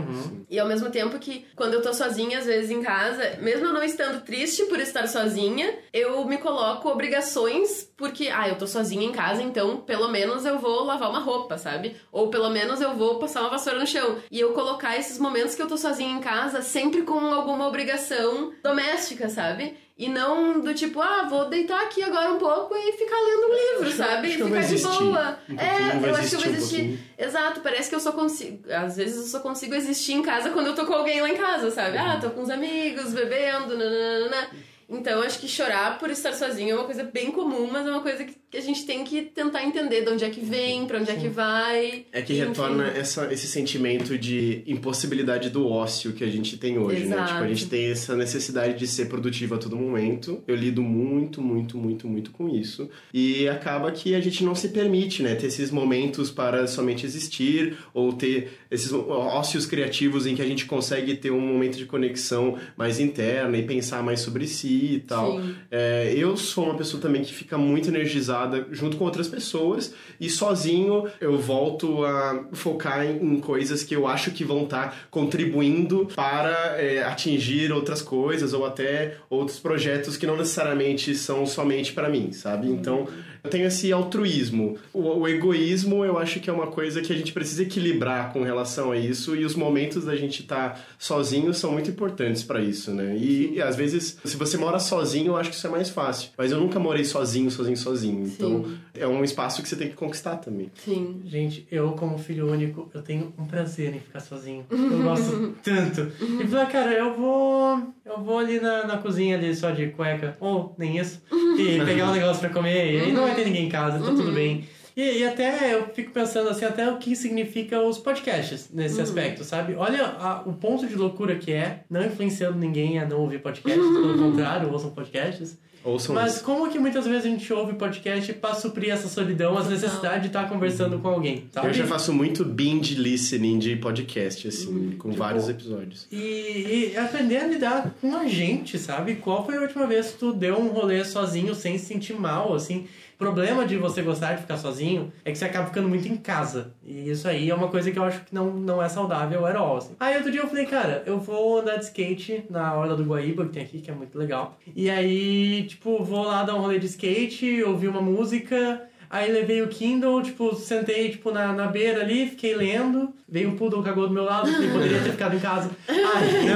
[0.50, 3.72] E ao mesmo tempo que quando eu tô sozinha, às vezes em casa, mesmo eu
[3.72, 9.04] não estando triste por estar sozinha, eu me coloco obrigações porque, ah, eu tô sozinha
[9.06, 11.96] em casa, então pelo menos eu vou lavar uma roupa, sabe?
[12.10, 14.16] Ou pelo menos eu vou passar uma vassoura no chão.
[14.30, 18.52] E eu colocar esses momentos que eu tô sozinha em casa sempre com alguma obrigação
[18.62, 19.76] doméstica, sabe?
[19.98, 23.80] E não do tipo, ah, vou deitar aqui agora um pouco e ficar lendo um
[23.80, 24.28] livro, sabe?
[24.28, 24.98] acho ficar de existir.
[24.98, 25.38] boa.
[25.48, 26.98] Um é, eu acho que eu vou existir um.
[27.24, 28.72] Exato, parece que eu só consigo.
[28.72, 31.36] Às vezes eu só consigo existir em casa quando eu tô com alguém lá em
[31.36, 31.98] casa, sabe?
[31.98, 34.48] Ah, tô com os amigos, bebendo, nananana.
[34.88, 38.00] Então acho que chorar por estar sozinho é uma coisa bem comum, mas é uma
[38.00, 41.10] coisa que a gente tem que tentar entender de onde é que vem, pra onde
[41.10, 42.06] é que vai.
[42.10, 42.46] É que Enfim.
[42.48, 47.16] retorna essa, esse sentimento de impossibilidade do ócio que a gente tem hoje, né?
[47.16, 47.32] Exato.
[47.32, 50.42] Tipo, a gente tem essa necessidade de ser produtivo a todo momento.
[50.46, 52.88] Eu lido muito, muito, muito, muito com isso.
[53.12, 55.34] E acaba que a gente não se permite, né?
[55.34, 60.66] Ter esses momentos para somente existir, ou ter esses ócios criativos em que a gente
[60.66, 65.40] consegue ter um momento de conexão mais interna e pensar mais sobre si e tal.
[65.70, 70.28] É, eu sou uma pessoa também que fica muito energizada junto com outras pessoas e
[70.28, 76.08] sozinho eu volto a focar em, em coisas que eu acho que vão estar contribuindo
[76.14, 82.08] para é, atingir outras coisas ou até outros projetos que não necessariamente são somente para
[82.08, 82.68] mim, sabe?
[82.68, 83.06] Então
[83.48, 84.76] tenho esse altruísmo.
[84.92, 88.42] O, o egoísmo eu acho que é uma coisa que a gente precisa equilibrar com
[88.42, 92.92] relação a isso e os momentos da gente estar sozinho são muito importantes para isso,
[92.92, 93.16] né?
[93.16, 96.30] E, e às vezes, se você mora sozinho, eu acho que isso é mais fácil.
[96.36, 98.24] Mas eu nunca morei sozinho, sozinho, sozinho.
[98.26, 100.70] Então é um espaço que você tem que conquistar também.
[100.84, 101.22] Sim.
[101.24, 104.64] Gente, eu como filho único, eu tenho um prazer em ficar sozinho.
[104.70, 106.12] Eu gosto tanto.
[106.42, 107.82] E falar, cara, eu vou.
[108.04, 112.08] Eu vou ali na, na cozinha ali só de cueca, ou nem isso, e pegar
[112.08, 114.64] um negócio pra comer, e aí não vai ter ninguém em casa, tá tudo bem.
[114.96, 119.44] E, e até eu fico pensando assim, até o que significa os podcasts nesse aspecto,
[119.44, 119.74] sabe?
[119.76, 123.80] Olha a- o ponto de loucura que é, não influenciando ninguém a não ouvir podcasts,
[123.80, 125.56] pelo contrário, ouçam podcasts.
[125.84, 126.44] Ouçam Mas isso.
[126.44, 130.26] como que muitas vezes a gente ouve podcast pra suprir essa solidão, as necessidades de
[130.26, 131.68] estar conversando com alguém, sabe?
[131.68, 136.08] Eu já faço muito binge listening de podcast, assim, com vários episódios.
[136.10, 139.14] E, e aprender a lidar com a gente, sabe?
[139.14, 142.52] Qual foi a última vez que tu deu um rolê sozinho sem se sentir mal,
[142.52, 142.88] assim?
[143.18, 146.16] O problema de você gostar de ficar sozinho é que você acaba ficando muito em
[146.16, 146.72] casa.
[146.86, 149.56] E isso aí é uma coisa que eu acho que não, não é saudável at
[149.56, 149.96] all, assim.
[149.98, 153.44] Aí outro dia eu falei, cara, eu vou andar de skate na Orla do Guaíba,
[153.46, 154.56] que tem aqui, que é muito legal.
[154.72, 158.82] E aí, tipo, vou lá dar um rolê de skate, ouvir uma música...
[159.10, 163.14] Aí levei o Kindle, tipo, sentei, tipo, na, na beira ali, fiquei lendo.
[163.26, 165.70] Veio um poodle, cagou do meu lado, porque poderia ter ficado em casa.
[165.88, 166.46] Aí...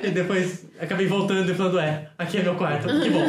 [0.08, 3.24] e depois acabei voltando e falando, é, aqui é meu quarto, que bom.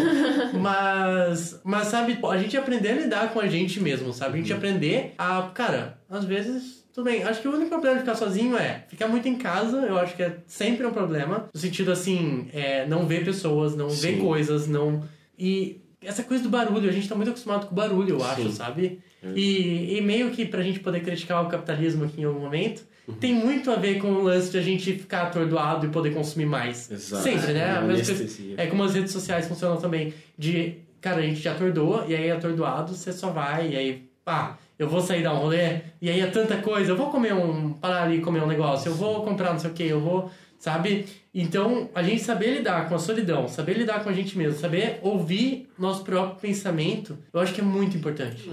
[0.60, 4.36] Mas, mas sabe, a gente aprender a lidar com a gente mesmo, sabe?
[4.36, 6.80] A gente aprender a, cara, às vezes...
[6.92, 9.78] Tudo bem, acho que o único problema de ficar sozinho é ficar muito em casa,
[9.78, 11.48] eu acho que é sempre um problema.
[11.54, 14.20] No sentido assim, é, não ver pessoas, não ver Sim.
[14.20, 15.04] coisas, não.
[15.38, 18.52] E essa coisa do barulho, a gente tá muito acostumado com barulho, eu acho, Sim.
[18.52, 19.00] sabe?
[19.36, 22.84] E, e meio que pra gente poder criticar o capitalismo aqui em algum momento,
[23.20, 26.46] tem muito a ver com o lance de a gente ficar atordoado e poder consumir
[26.46, 26.90] mais.
[26.92, 27.24] Exato.
[27.24, 27.74] Sempre, né?
[27.82, 28.24] Mesma coisa-
[28.58, 30.14] é como as redes sociais funcionam também.
[30.38, 34.58] De, cara, a gente te atordoa, e aí atordoado você só vai, e aí, pá,
[34.78, 37.74] eu vou sair dar um rolê, e aí é tanta coisa, eu vou comer um,
[37.74, 40.32] parar ali e comer um negócio, eu vou comprar não sei o que, eu vou,
[40.58, 41.06] sabe?
[41.34, 45.00] Então, a gente saber lidar com a solidão, saber lidar com a gente mesmo, saber
[45.02, 48.50] ouvir nosso próprio pensamento, eu acho que é muito importante.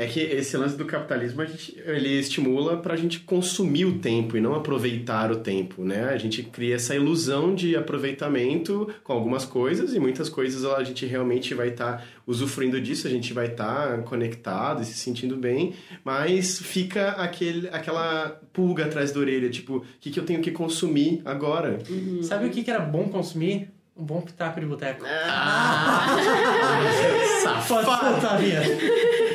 [0.00, 4.36] É que esse lance do capitalismo, a gente, ele estimula pra gente consumir o tempo
[4.36, 6.10] e não aproveitar o tempo, né?
[6.10, 11.04] A gente cria essa ilusão de aproveitamento com algumas coisas e muitas coisas a gente
[11.04, 15.74] realmente vai estar usufruindo disso, a gente vai estar conectado e se sentindo bem,
[16.04, 20.52] mas fica aquele, aquela pulga atrás da orelha, tipo, o que, que eu tenho que
[20.52, 21.80] consumir agora?
[22.22, 23.72] Sabe o que, que era bom consumir?
[23.96, 25.02] Um bom pitaco de boteco.
[27.66, 29.27] Pode soltar a vinheta.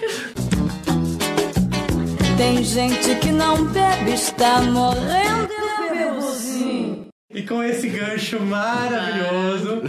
[2.44, 5.43] Tem gente que não bebe, está morrendo.
[7.34, 9.82] E com esse gancho maravilhoso,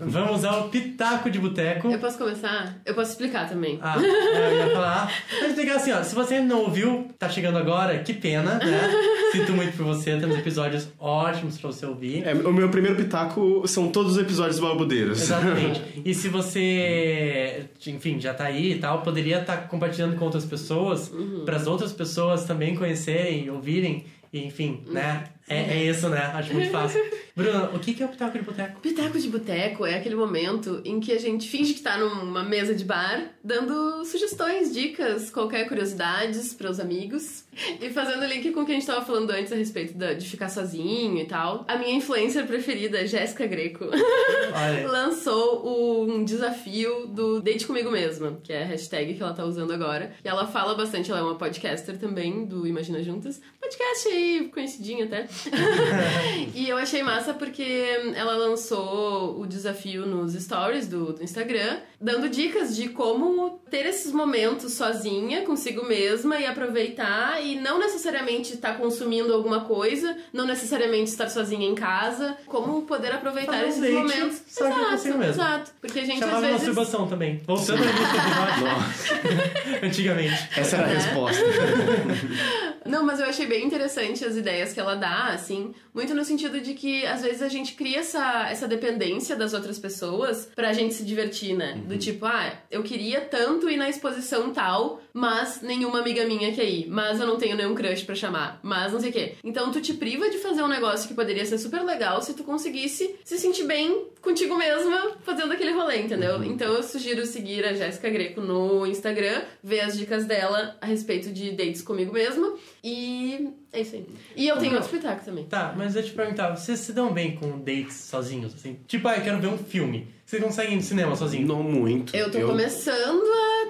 [0.00, 1.90] vamos ao Pitaco de Boteco.
[1.90, 2.80] Eu posso começar?
[2.84, 3.78] Eu posso explicar também.
[3.82, 5.12] Ah, eu ia falar.
[5.40, 6.02] Mas explicar assim, ó.
[6.02, 8.90] Se você não ouviu, tá chegando agora, que pena, né?
[9.32, 12.26] Sinto muito por você, temos episódios ótimos pra você ouvir.
[12.26, 15.20] É, o meu primeiro pitaco são todos os episódios do Balbudeiros.
[15.20, 15.82] Exatamente.
[16.06, 21.10] E se você, enfim, já tá aí e tal, poderia estar compartilhando com outras pessoas,
[21.44, 25.24] para as outras pessoas também conhecerem e ouvirem, e, enfim, né?
[25.48, 26.18] É, é isso, né?
[26.34, 27.00] Acho muito fácil.
[27.36, 28.80] Bruna, o que é o Pitaco de Boteco?
[28.80, 32.74] Pitaco de boteco é aquele momento em que a gente finge que tá numa mesa
[32.74, 37.44] de bar, dando sugestões, dicas, qualquer curiosidades para os amigos.
[37.80, 40.26] E fazendo link com o que a gente tava falando antes a respeito da- de
[40.26, 41.64] ficar sozinho e tal.
[41.68, 43.84] A minha influencer preferida, Jéssica Greco,
[44.90, 49.72] lançou um desafio do Date Comigo Mesma, que é a hashtag que ela tá usando
[49.72, 50.12] agora.
[50.24, 53.40] E ela fala bastante, ela é uma podcaster também do Imagina Juntas.
[53.60, 55.26] Podcast aí, conhecidinho até.
[56.54, 62.28] e eu achei massa porque ela lançou o desafio nos stories do, do Instagram, dando
[62.28, 68.76] dicas de como ter esses momentos sozinha, consigo mesma, e aproveitar e não necessariamente estar
[68.78, 73.92] consumindo alguma coisa, não necessariamente estar sozinha em casa, como poder aproveitar um esses date,
[73.94, 74.42] momentos.
[74.46, 75.32] só que exato, consigo mesmo.
[75.32, 75.70] exato.
[75.80, 76.56] Porque a gente chamava às vezes.
[76.66, 77.40] masturbação também.
[77.46, 79.82] Voltando do episódio.
[79.82, 80.48] Antigamente.
[80.56, 80.94] Essa era a É.
[80.94, 81.42] resposta.
[82.86, 86.60] Não, mas eu achei bem interessante as ideias que ela dá, assim, muito no sentido
[86.60, 90.94] de que às vezes a gente cria essa, essa dependência das outras pessoas pra gente
[90.94, 91.76] se divertir, né?
[91.86, 96.64] Do tipo, ah, eu queria tanto ir na exposição tal, mas nenhuma amiga minha quer
[96.64, 99.34] ir, mas eu não tenho nenhum crush pra chamar, mas não sei o quê.
[99.44, 102.44] Então tu te priva de fazer um negócio que poderia ser super legal se tu
[102.44, 106.42] conseguisse se sentir bem contigo mesma fazendo aquele rolê, entendeu?
[106.42, 111.32] Então eu sugiro seguir a Jéssica Greco no Instagram, ver as dicas dela a respeito
[111.32, 112.54] de dates comigo mesma.
[112.82, 114.06] E é isso aí.
[114.36, 115.44] E eu tenho outro espetáculo também.
[115.44, 118.78] Tá, mas eu te perguntar, vocês se dão bem com dates sozinhos, assim?
[118.86, 120.14] Tipo, ah, eu quero ver um filme.
[120.24, 121.46] Vocês conseguem ir no cinema sozinho?
[121.46, 122.16] Não muito.
[122.16, 123.22] Eu tô começando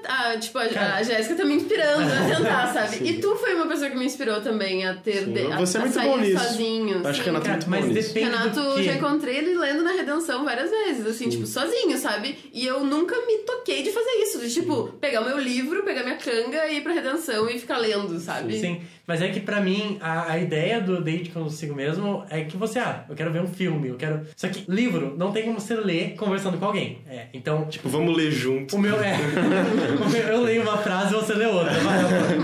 [0.08, 0.94] a, a- Tipo, a, Cara.
[0.94, 2.96] a Jéssica tá me inspirando a tentar, sabe?
[2.96, 3.04] Sim.
[3.08, 5.24] E tu foi uma pessoa que me inspirou também a ter.
[5.24, 6.42] Sim, de- a, você é a muito sair bom nisso.
[6.44, 7.06] sozinho.
[7.06, 7.22] Acho sim.
[7.24, 8.08] que a Renato é Cara, muito mas bom nisso.
[8.14, 8.82] depende Renato, do quê?
[8.84, 12.38] já encontrei ele lendo na Redenção várias vezes, assim, tipo, sozinho, sabe?
[12.54, 16.04] E eu nunca me toquei de fazer isso, de, tipo, pegar o meu livro, pegar
[16.04, 18.58] minha canga e ir pra Redenção e ficar lendo, sabe?
[18.58, 22.56] Sim, mas é que pra mim, a, a ideia do date consigo mesmo é que
[22.56, 24.22] você, ah, eu quero ver um filme, eu quero...
[24.36, 26.98] Só que livro não tem como você ler conversando com alguém.
[27.08, 28.76] É, então, Tipo, vamos ler junto.
[28.76, 29.16] O meu é.
[30.04, 31.72] o meu- eu leio uma frase e você lê outra.
[31.74, 31.96] vai.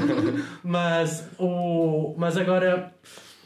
[0.62, 2.14] Mas o.
[2.16, 2.92] Mas agora,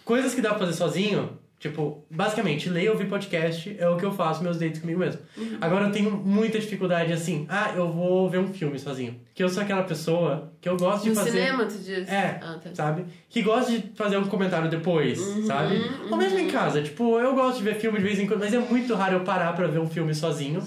[0.05, 4.05] coisas que dá pra fazer sozinho, tipo, basicamente, ler e ouvir podcast é o que
[4.05, 5.21] eu faço meus dates comigo mesmo.
[5.61, 9.19] Agora eu tenho muita dificuldade assim, ah, eu vou ver um filme sozinho.
[9.35, 11.31] Que eu sou aquela pessoa que eu gosto de No fazer.
[11.33, 12.09] cinema, tu diz?
[12.09, 12.71] É, Ah, tá.
[12.75, 13.05] sabe?
[13.29, 15.83] Que gosta de fazer um comentário depois, sabe?
[16.11, 16.81] Ou mesmo em casa.
[16.83, 19.21] Tipo, eu gosto de ver filme de vez em quando, mas é muito raro eu
[19.21, 20.63] parar pra ver um filme sozinho.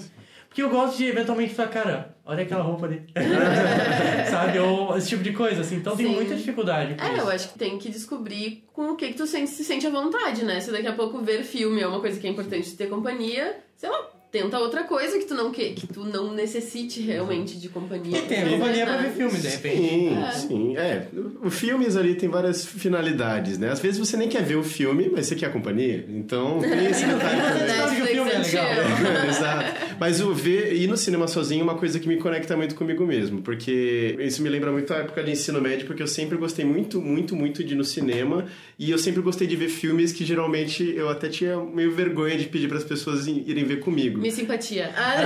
[0.50, 3.06] Porque eu gosto de eventualmente falar, cara, olha aquela roupa ali.
[4.28, 4.58] sabe?
[4.58, 5.76] Ou esse tipo de coisa, assim.
[5.76, 6.14] Então tem Sim.
[6.14, 7.20] muita dificuldade com É, isso.
[7.22, 9.90] eu acho que tem que descobrir com o que, que tu sente, se sente à
[9.90, 10.58] vontade, né?
[10.60, 13.88] Se daqui a pouco ver filme é uma coisa que é importante ter companhia, sei
[13.88, 18.18] lá, tenta outra coisa que tu não, que, que tu não necessite realmente de companhia.
[18.18, 19.76] E tem a companhia pra ver filme, de repente.
[19.88, 20.30] Sim, É.
[20.32, 20.76] sim.
[20.76, 21.06] É,
[21.42, 23.70] os filmes ali tem várias finalidades, né?
[23.70, 26.04] Às vezes você nem quer ver o filme, mas você quer a companhia.
[26.08, 27.76] Então tem esse detalhe também.
[27.76, 28.66] Sabe que o filme é and legal.
[28.66, 29.28] chill.
[29.30, 29.80] Exato.
[29.98, 33.06] Mas o ver, ir no cinema sozinho é uma coisa que me conecta muito comigo
[33.06, 36.64] mesmo, porque isso me lembra muito a época de ensino médio, porque eu sempre gostei
[36.64, 38.46] muito, muito, muito de ir no cinema
[38.78, 42.46] e eu sempre gostei de ver filmes que geralmente eu até tinha meio vergonha de
[42.46, 44.19] pedir para as pessoas irem ver comigo.
[44.20, 44.90] Me simpatia.
[44.96, 45.16] Ah,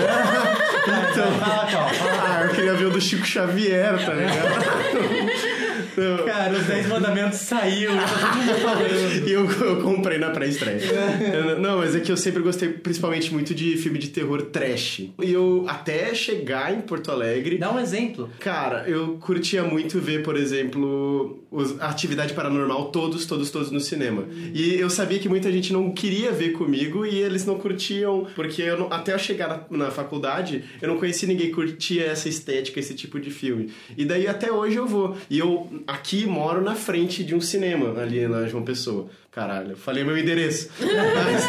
[1.13, 2.39] Então, fala, calma, fala.
[2.39, 5.45] Ah, eu queria ver o do Chico Xavier, tá ligado?
[5.97, 6.25] Não.
[6.25, 8.05] Cara, os 10 mandamentos saiu, tá.
[9.27, 10.81] E eu, eu comprei na pré-estreia.
[11.61, 15.01] Não, mas é que eu sempre gostei principalmente muito de filme de terror trash.
[15.23, 18.31] E eu, até chegar em Porto Alegre, Dá um exemplo.
[18.41, 23.81] Cara, eu curtia muito ver, por exemplo, os, a atividade paranormal todos, todos, todos no
[23.81, 24.25] cinema.
[24.53, 28.63] E eu sabia que muita gente não queria ver comigo e eles não curtiam, porque
[28.63, 32.29] eu não- até eu chegar na, na faculdade, eu não conheci ninguém que curtia essa
[32.29, 33.71] estética, esse tipo de filme.
[33.97, 35.17] E daí até hoje eu vou.
[35.31, 39.09] E eu aqui moro na frente de um cinema, ali na João Pessoa.
[39.35, 40.69] Caralho, eu falei meu endereço.
[40.81, 41.45] Mas,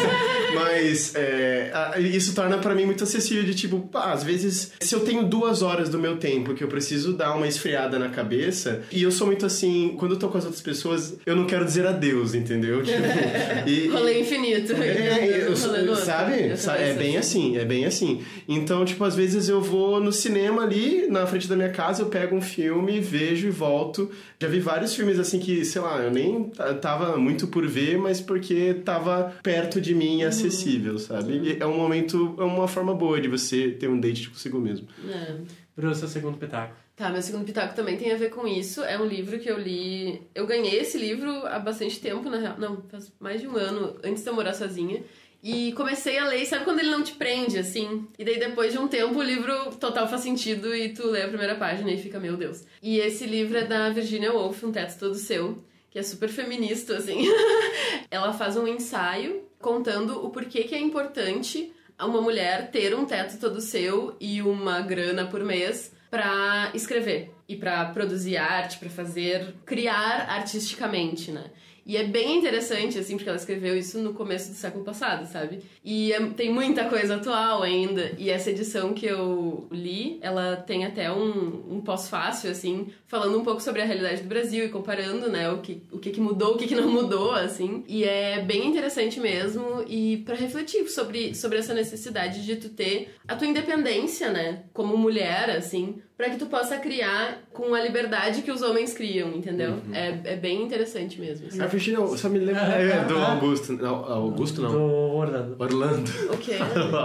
[0.54, 1.70] mas, é,
[2.00, 5.88] isso torna pra mim muito acessível de tipo, às vezes, se eu tenho duas horas
[5.88, 9.44] do meu tempo que eu preciso dar uma esfriada na cabeça, e eu sou muito
[9.44, 12.82] assim, quando eu tô com as outras pessoas, eu não quero dizer adeus, entendeu?
[12.82, 12.98] Tipo,
[13.68, 14.72] e, rolê infinito.
[14.72, 15.56] é, eu-
[15.96, 16.48] sabe?
[16.48, 18.24] Eu Sa- também É bem assim, é bem assim.
[18.48, 22.06] Então, tipo, às vezes eu vou no cinema ali, na frente da minha casa, eu
[22.06, 24.10] pego um filme, vejo e volto.
[24.40, 28.20] Já vi vários filmes assim que, sei lá, eu nem tava muito por ver, mas
[28.20, 30.28] porque tava perto de mim e Uhum.
[30.28, 31.32] acessível, sabe?
[31.38, 34.88] E é um momento, é uma forma boa de você ter um date consigo mesmo.
[35.08, 35.36] É.
[35.76, 36.74] Bruno, seu segundo pitaco.
[36.96, 38.82] Tá, meu segundo pitaco também tem a ver com isso.
[38.82, 40.22] É um livro que eu li.
[40.34, 42.54] Eu ganhei esse livro há bastante tempo, na real.
[42.58, 45.02] Não, faz mais de um ano antes de eu morar sozinha.
[45.42, 48.06] E comecei a ler, sabe quando ele não te prende, assim?
[48.18, 51.28] E daí depois de um tempo o livro total faz sentido e tu lê a
[51.28, 52.64] primeira página e fica, meu Deus.
[52.82, 55.62] E esse livro é da Virginia Woolf, Um Teto Todo Seu.
[55.96, 57.24] Que é super feminista, assim.
[58.10, 63.40] ela faz um ensaio contando o porquê que é importante uma mulher ter um teto
[63.40, 69.54] todo seu e uma grana por mês pra escrever e pra produzir arte, pra fazer,
[69.64, 71.50] criar artisticamente, né?
[71.86, 75.60] E é bem interessante, assim, porque ela escreveu isso no começo do século passado, sabe?
[75.84, 78.10] E é- tem muita coisa atual ainda.
[78.18, 83.44] E essa edição que eu li, ela tem até um, um pós-fácil, assim, falando um
[83.44, 86.54] pouco sobre a realidade do Brasil e comparando, né, o que, o que, que mudou,
[86.54, 87.84] o que, que não mudou, assim.
[87.86, 89.84] E é bem interessante mesmo.
[89.86, 94.96] E pra refletir sobre, sobre essa necessidade de tu ter a tua independência, né, como
[94.96, 99.78] mulher, assim, pra que tu possa criar com a liberdade que os homens criam, entendeu?
[99.92, 101.48] É, é bem interessante mesmo.
[101.48, 101.60] Assim.
[101.60, 103.32] A Virginia, eu só me lembro Ah, é, ah, do ah.
[103.32, 103.72] Augusto.
[103.74, 105.14] Não, Augusto Do não.
[105.16, 105.56] Orlando.
[105.58, 106.10] Orlando.
[106.32, 106.54] O quê?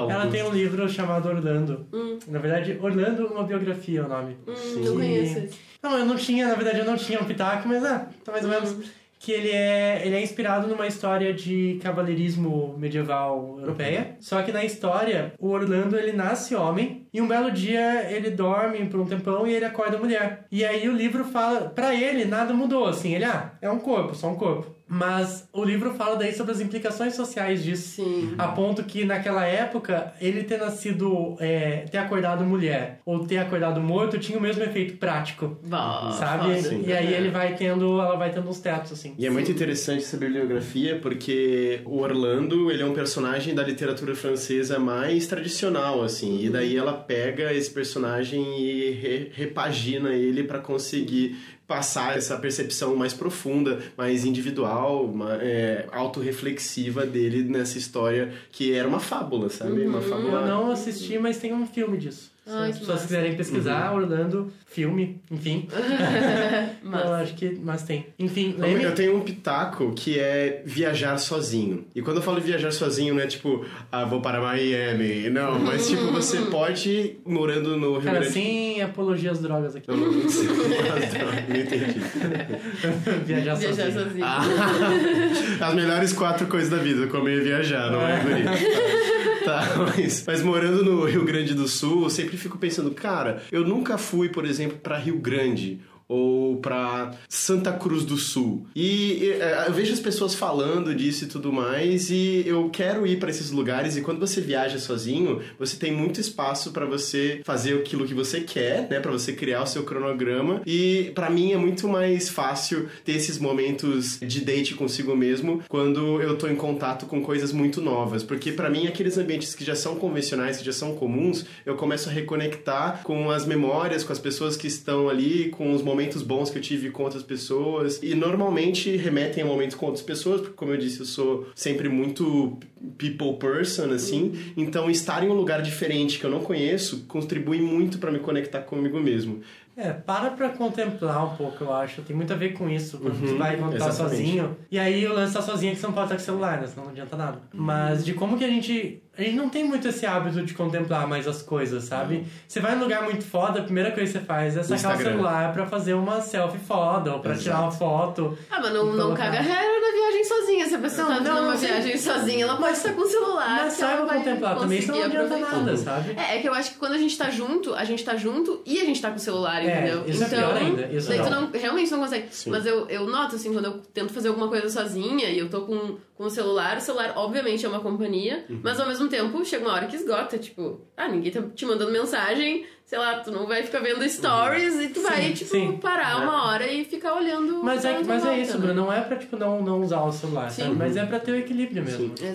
[0.10, 1.86] Ela tem um livro chamado Orlando.
[2.28, 4.38] Na verdade, Orlando, uma biografia é o nome.
[4.48, 4.54] Hum,
[4.84, 5.60] não conheço esse.
[5.84, 8.44] Não, eu não tinha, na verdade, eu não tinha um pitaco, mas ah, tá mais
[8.46, 8.78] ou menos.
[9.20, 14.16] Que ele é, ele é inspirado numa história de cavaleirismo medieval europeia.
[14.20, 18.86] Só que na história, o Orlando ele nasce homem e um belo dia ele dorme
[18.86, 20.46] por um tempão e ele acorda mulher.
[20.52, 24.16] E aí o livro fala, pra ele nada mudou, assim, ele ah, é um corpo,
[24.16, 24.82] só um corpo.
[24.94, 28.04] Mas o livro fala daí sobre as implicações sociais disso.
[28.04, 28.36] Sim.
[28.38, 33.80] A ponto que naquela época, ele ter nascido, é, ter acordado mulher ou ter acordado
[33.80, 35.58] morto tinha o mesmo efeito prático.
[35.66, 36.62] Bah, Sabe?
[36.62, 36.84] Sim.
[36.86, 39.16] E aí ele vai tendo, ela vai tendo uns tetos, assim.
[39.18, 44.14] E é muito interessante essa bibliografia porque o Orlando, ele é um personagem da literatura
[44.14, 46.44] francesa mais tradicional, assim.
[46.44, 51.38] E daí ela pega esse personagem e re- repagina ele para conseguir
[51.68, 58.88] passar essa percepção mais profunda, mais individual, uma, é, autorreflexiva dele nessa história que era
[58.88, 59.86] uma fábula, sabe?
[59.86, 60.42] Uma fábula...
[60.42, 62.31] Eu não assisti, mas tem um filme disso.
[62.44, 63.08] Se Ai, as que pessoas massa.
[63.08, 65.68] quiserem pesquisar, Orlando, filme, enfim.
[66.84, 67.16] eu Massa.
[67.18, 67.60] acho que.
[67.64, 68.08] Mas tem.
[68.18, 68.92] Enfim, Eu Leme.
[68.96, 71.86] tenho um pitaco que é viajar sozinho.
[71.94, 75.30] E quando eu falo viajar sozinho, não é tipo, ah, vou para Miami.
[75.30, 79.76] Não, mas tipo, você pode ir morando no Rio Cara, Grande sem apologia às drogas
[79.76, 79.88] aqui.
[79.90, 80.48] Eu não sei.
[80.48, 82.00] não entendi.
[83.26, 83.76] Viajar sozinho.
[83.76, 84.26] Viajar sozinho.
[84.26, 88.44] Ah, as melhores quatro coisas da vida, comer e viajar, não é, guri?
[89.44, 89.62] Tá,
[89.98, 93.98] mas, mas morando no Rio Grande do Sul, eu sempre fico pensando, cara, eu nunca
[93.98, 95.82] fui, por exemplo, pra Rio Grande
[96.12, 98.66] ou pra Santa Cruz do Sul.
[98.76, 103.18] E eh, eu vejo as pessoas falando disso e tudo mais, e eu quero ir
[103.18, 103.96] pra esses lugares.
[103.96, 108.42] E quando você viaja sozinho, você tem muito espaço pra você fazer aquilo que você
[108.42, 109.00] quer, né?
[109.00, 110.62] Pra você criar o seu cronograma.
[110.66, 116.22] E pra mim é muito mais fácil ter esses momentos de date consigo mesmo quando
[116.22, 119.76] eu tô em contato com coisas muito novas, porque pra mim aqueles ambientes que já
[119.76, 124.20] são convencionais, que já são comuns, eu começo a reconectar com as memórias, com as
[124.20, 128.16] pessoas que estão ali, com os momentos bons que eu tive com outras pessoas e
[128.16, 132.58] normalmente remetem a momentos com outras pessoas, porque como eu disse, eu sou sempre muito
[132.98, 137.98] people person assim, então estar em um lugar diferente que eu não conheço contribui muito
[137.98, 139.42] pra me conectar comigo mesmo.
[139.76, 142.02] É, para pra contemplar um pouco, eu acho.
[142.02, 142.98] Tem muito a ver com isso.
[142.98, 144.58] Quando Uhum, tu vai quando tá sozinho.
[144.70, 146.62] E aí o lance tá sozinho é que você não pode estar com o celular,
[146.62, 146.68] né?
[146.68, 147.42] Senão não adianta nada.
[147.54, 149.02] Mas de como que a gente.
[149.22, 152.26] A gente não tem muito esse hábito de contemplar mais as coisas, sabe?
[152.48, 155.02] Você vai num lugar muito foda, a primeira coisa que você faz é sacar o
[155.04, 157.44] celular pra fazer uma selfie foda, ou pra Exato.
[157.44, 158.38] tirar uma foto.
[158.50, 159.26] Ah, mas não, não Colocar.
[159.26, 160.68] caga regra na viagem sozinha.
[160.68, 161.68] Se a pessoa Não, tá não, numa sim.
[161.68, 163.60] viagem sozinha, ela pode estar com o celular.
[163.64, 166.16] Mas que ela saiba vai contemplar também, senão não adianta nada, sabe?
[166.18, 168.62] É, é que eu acho que quando a gente tá junto, a gente tá junto
[168.66, 170.04] e a gente tá com o celular, É, entendeu?
[170.08, 171.42] isso é então, pior ainda, isso daí tu não.
[171.42, 172.28] não, realmente não consegue.
[172.32, 172.50] Sim.
[172.50, 175.62] Mas eu, eu noto, assim, quando eu tento fazer alguma coisa sozinha e eu tô
[175.62, 178.60] com, com o celular, o celular obviamente é uma companhia, Uhum.
[178.64, 181.92] mas ao mesmo tempo chega uma hora que esgota, tipo, ah, ninguém tá te mandando
[181.92, 185.78] mensagem, sei lá, tu não vai ficar vendo stories e tu vai, tipo, sim.
[185.82, 187.64] parar uma hora e ficar olhando.
[187.64, 188.66] Mas é, mas é isso, né?
[188.66, 188.82] Bruno.
[188.84, 190.64] Não é pra, tipo, não, não usar o celular, Sim.
[190.64, 190.76] sabe?
[190.76, 192.12] Mas é pra ter o equilíbrio mesmo.
[192.18, 192.34] Sim.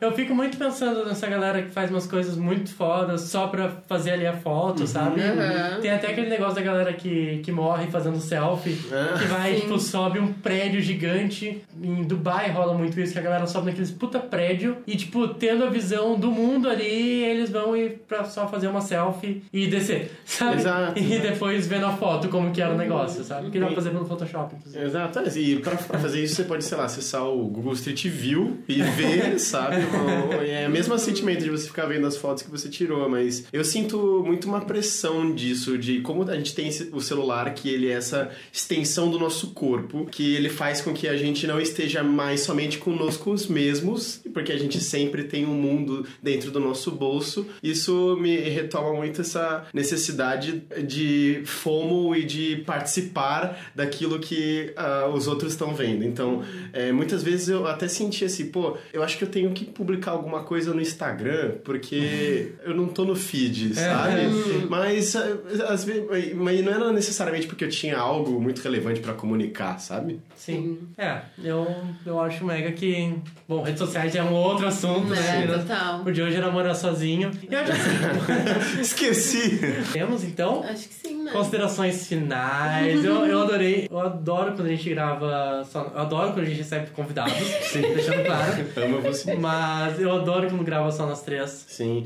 [0.00, 4.12] Eu fico muito pensando nessa galera que faz umas coisas muito fodas só pra fazer
[4.12, 5.20] ali a foto, sabe?
[5.20, 5.82] Uhum.
[5.82, 9.18] Tem até aquele negócio da galera que, que morre fazendo selfie, Ah.
[9.18, 9.60] que vai, Sim.
[9.60, 11.62] tipo, sobe um prédio gigante.
[11.82, 15.62] Em Dubai rola muito isso, que a galera sobe naqueles puta prédio e, tipo, tendo
[15.62, 19.89] a visão do mundo ali, eles vão ir pra só fazer uma selfie e descer,
[20.24, 20.56] sabe?
[20.56, 20.98] Exato.
[20.98, 23.50] E depois vendo a foto, como que era o negócio, sabe?
[23.50, 24.84] Que dá pra fazer pelo Photoshop, inclusive.
[24.84, 28.58] Exato, e pra, pra fazer isso você pode, sei lá, acessar o Google Street View
[28.68, 29.76] e ver, sabe?
[29.76, 33.44] O- É o mesmo sentimento de você ficar vendo as fotos que você tirou, mas
[33.52, 37.88] eu sinto muito uma pressão disso, de como a gente tem o celular, que ele
[37.88, 42.02] é essa extensão do nosso corpo, que ele faz com que a gente não esteja
[42.02, 47.46] mais somente conosco mesmos, porque a gente sempre tem um mundo dentro do nosso bolso.
[47.62, 55.26] Isso me retoma muito essa necessidade de fomo e de participar daquilo que ah, os
[55.26, 56.04] outros estão vendo.
[56.04, 59.64] Então, é, muitas vezes eu até senti assim, pô, eu acho que eu tenho que
[59.64, 64.22] publicar alguma coisa no Instagram, porque eu não tô no feed, sabe?
[64.68, 66.04] Mas, ah, às vezes,
[66.34, 70.20] mas não era necessariamente porque eu tinha algo muito relevante pra comunicar, sabe?
[70.36, 70.78] Sim.
[70.98, 71.66] É, eu,
[72.04, 73.14] eu acho mega que.
[73.48, 75.46] Bom, redes sociais é um outro assunto, É, né?
[75.46, 76.02] total.
[76.04, 77.30] O de hoje era morar sozinho.
[77.48, 78.80] E eu acho assim.
[78.80, 79.60] Esqueci!
[79.92, 80.62] Temos então?
[80.62, 83.04] Acho que sim, considerações finais.
[83.04, 83.86] Eu, eu adorei.
[83.90, 85.64] Eu adoro quando a gente grava.
[85.70, 87.32] Só, eu adoro quando a gente recebe convidados.
[87.32, 88.64] Sim, deixando claro.
[88.76, 89.34] Amo você.
[89.34, 91.64] Mas eu adoro quando grava só nós três.
[91.68, 92.04] Sim.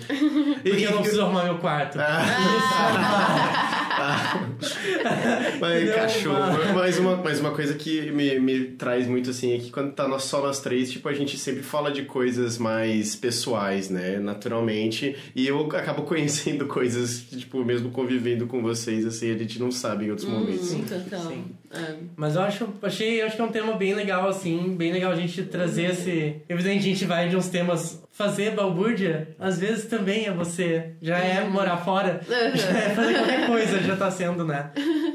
[0.62, 1.98] Porque eu não preciso arrumar meu quarto.
[5.60, 6.38] Mas, Não, cachorro.
[6.40, 9.92] mas- Mas uma, mas uma coisa que me, me traz muito assim é que quando
[9.92, 14.18] tá nós, só nós três, tipo, a gente sempre fala de coisas mais pessoais, né?
[14.18, 15.16] Naturalmente.
[15.34, 20.06] E eu acabo conhecendo coisas, tipo, mesmo convivendo com vocês, assim, a gente não sabe
[20.06, 20.72] em outros momentos.
[20.72, 21.28] Hum, total.
[21.28, 21.44] Sim.
[21.70, 21.96] É.
[22.16, 25.16] Mas eu acho, achei, acho que é um tema bem legal, assim, bem legal a
[25.16, 26.36] gente trazer esse.
[26.48, 28.03] Evidente, a gente vai de uns temas.
[28.14, 30.92] Fazer balbúrdia, às vezes também é você.
[31.02, 34.70] Já é morar fora, já é fazer qualquer coisa, já tá sendo, né?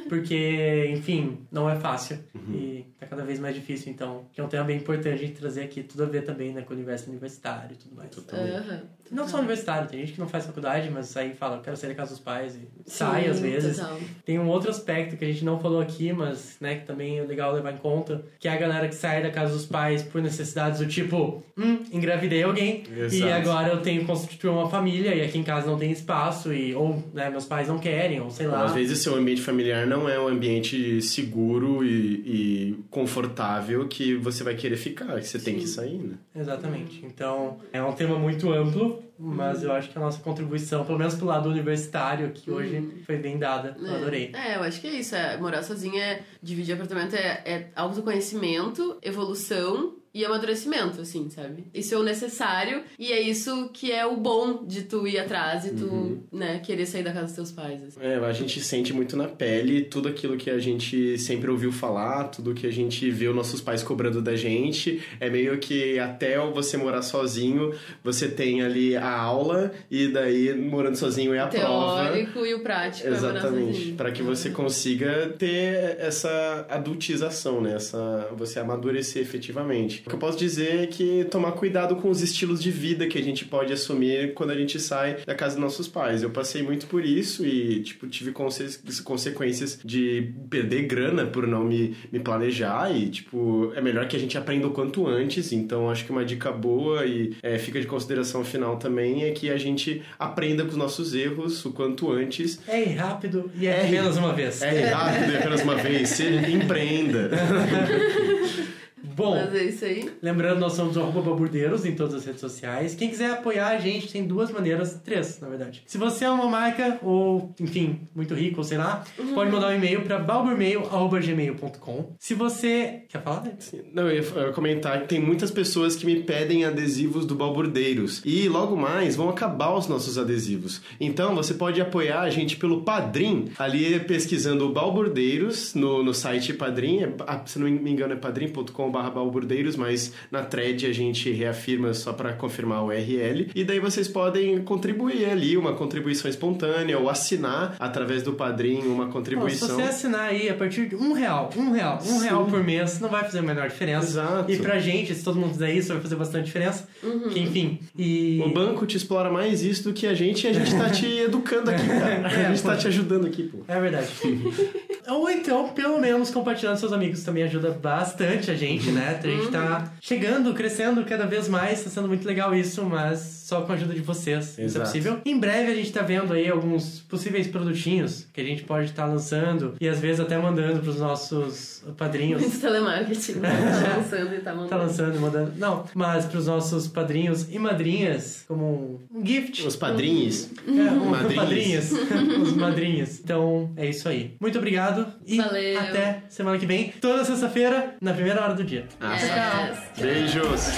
[0.09, 2.19] Porque, enfim, não é fácil.
[2.51, 4.25] E tá cada vez mais difícil, então.
[4.33, 6.61] Que é um tema bem importante a gente trazer aqui, tudo a ver também, né,
[6.61, 8.09] com o universo universitário e tudo mais.
[8.33, 8.81] Aham.
[9.11, 11.75] Não só universitário, tem gente que não faz faculdade, mas sai e fala, eu quero
[11.75, 13.77] sair da casa dos pais e sai Sim, às vezes.
[13.77, 13.97] total.
[14.23, 17.23] Tem um outro aspecto que a gente não falou aqui, mas né, que também é
[17.23, 20.21] legal levar em conta, que é a galera que sai da casa dos pais por
[20.21, 23.31] necessidades do tipo, hum, engravidei alguém e Exato.
[23.31, 26.73] agora eu tenho que constituir uma família e aqui em casa não tem espaço e
[26.73, 28.65] ou né, meus pais não querem, ou sei lá.
[28.65, 31.89] Às vezes seu ambiente familiar não é um ambiente seguro e,
[32.25, 36.15] e confortável que você vai querer ficar, que você tem que sair, né?
[36.35, 37.05] Exatamente.
[37.05, 41.15] Então, é um tema muito amplo, mas eu acho que a nossa contribuição, pelo menos
[41.15, 43.75] pro lado universitário, que hoje foi bem dada.
[43.79, 44.31] Eu adorei.
[44.33, 45.15] É, eu acho que é isso.
[45.15, 51.65] É, morar sozinha é dividir apartamento é, é autoconhecimento, evolução e amadurecimento, assim, sabe?
[51.73, 55.65] Isso é o necessário e é isso que é o bom de tu ir atrás
[55.65, 56.23] e tu, Uhum.
[56.31, 57.83] né, querer sair da casa dos teus pais.
[57.83, 57.99] assim.
[58.01, 62.25] É, a gente sente muito na pele tudo aquilo que a gente sempre ouviu falar,
[62.25, 65.01] tudo que a gente viu nossos pais cobrando da gente.
[65.19, 67.73] É meio que até você morar sozinho,
[68.03, 72.03] você tem ali a aula e daí morando sozinho é a prova.
[72.09, 77.75] Teórico e o prático é Exatamente, para que você consiga ter essa adultização, né?
[77.75, 79.98] Essa, você amadurecer efetivamente.
[80.05, 83.17] O que eu posso dizer é que tomar cuidado com os estilos de vida que
[83.17, 86.23] a gente pode assumir quando a gente sai da casa dos nossos pais.
[86.23, 91.63] Eu passei muito por isso e, tipo, tive conse- consequências de perder grana por não
[91.63, 95.51] me, me planejar e, tipo, é melhor que a gente aprenda o quanto antes.
[95.51, 99.49] Então, acho que uma dica boa e é, fica de consideração final também é que
[99.49, 103.71] a gente aprenda com os nossos erros o quanto antes É ir rápido e é,
[103.71, 104.61] É apenas uma vez.
[104.61, 106.09] é rápido e apenas uma vez.
[106.09, 107.29] Se empreenda.
[109.19, 110.09] Bom, Mas é isso aí.
[110.21, 112.95] lembrando, nós somos o arroba baburdeiros em todas as redes sociais.
[112.95, 115.83] Quem quiser apoiar a gente tem duas maneiras, três, na verdade.
[115.85, 119.03] Se você é uma marca, ou, enfim, muito rico, ou sei lá,
[119.35, 122.15] pode mandar um e-mail para balburmail.gmail.com.
[122.17, 123.03] Se você...
[123.09, 123.53] Quer falar, né?
[123.93, 127.35] Não, eu ia eu ia comentar que tem muitas pessoas que me pedem adesivos do
[127.35, 128.21] Balburdeiros.
[128.25, 130.81] E logo mais vão acabar os nossos adesivos.
[130.99, 136.53] Então você pode apoiar a gente pelo Padrim, ali pesquisando o Balburdeiros no, no site
[136.53, 137.03] Padrim.
[137.03, 141.93] É, ah, se não me engano é padrim.com.br balburdeiros, mas na thread a gente reafirma
[141.93, 143.49] só para confirmar o URL.
[143.53, 149.05] E daí vocês podem contribuir ali, uma contribuição espontânea, ou assinar através do Padrim uma
[149.05, 149.75] Bom, se contribuição.
[149.75, 152.23] você assinar aí a partir de um real, um real, um Sim.
[152.23, 154.07] real por mês, não vai fazer a menor diferença.
[154.07, 154.51] Exato.
[154.51, 156.87] E pra gente, se todo mundo fizer isso, vai fazer bastante diferença.
[157.31, 158.41] Que, enfim, e...
[158.45, 161.05] O banco te explora mais isso do que a gente e a gente tá te
[161.19, 162.27] educando aqui, cara.
[162.27, 163.59] A gente tá te ajudando aqui, pô.
[163.67, 164.07] É verdade.
[165.09, 169.19] Ou então, pelo menos, compartilhando com seus amigos também ajuda bastante a gente, né?
[169.23, 173.61] A gente tá chegando, crescendo cada vez mais, tá sendo muito legal isso, mas só
[173.61, 174.49] com a ajuda de vocês.
[174.51, 174.85] Isso é Exato.
[174.85, 175.21] possível.
[175.25, 179.05] Em breve a gente tá vendo aí alguns possíveis produtinhos que a gente pode estar
[179.05, 182.41] lançando e às vezes até mandando pros nossos padrinhos.
[182.41, 183.39] Muito telemarketing.
[183.41, 184.69] tá lançando e tá mandando.
[184.69, 185.53] Tá lançando e mandando.
[185.57, 189.65] Não, mas pros nossos padrinhos e madrinhas, como um gift.
[189.65, 190.49] Os padrinhos.
[190.67, 191.35] É, um, Madrinhas.
[191.35, 191.91] padrinhos.
[192.49, 193.19] Os madrinhos.
[193.19, 194.35] Então, é isso aí.
[194.39, 195.79] Muito obrigado e Valeu.
[195.79, 198.85] até semana que vem, toda sexta-feira, na primeira hora do dia.
[199.01, 199.79] Ah, Yes.
[199.99, 200.69] Beijos.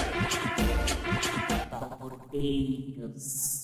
[2.32, 3.61] Beijos.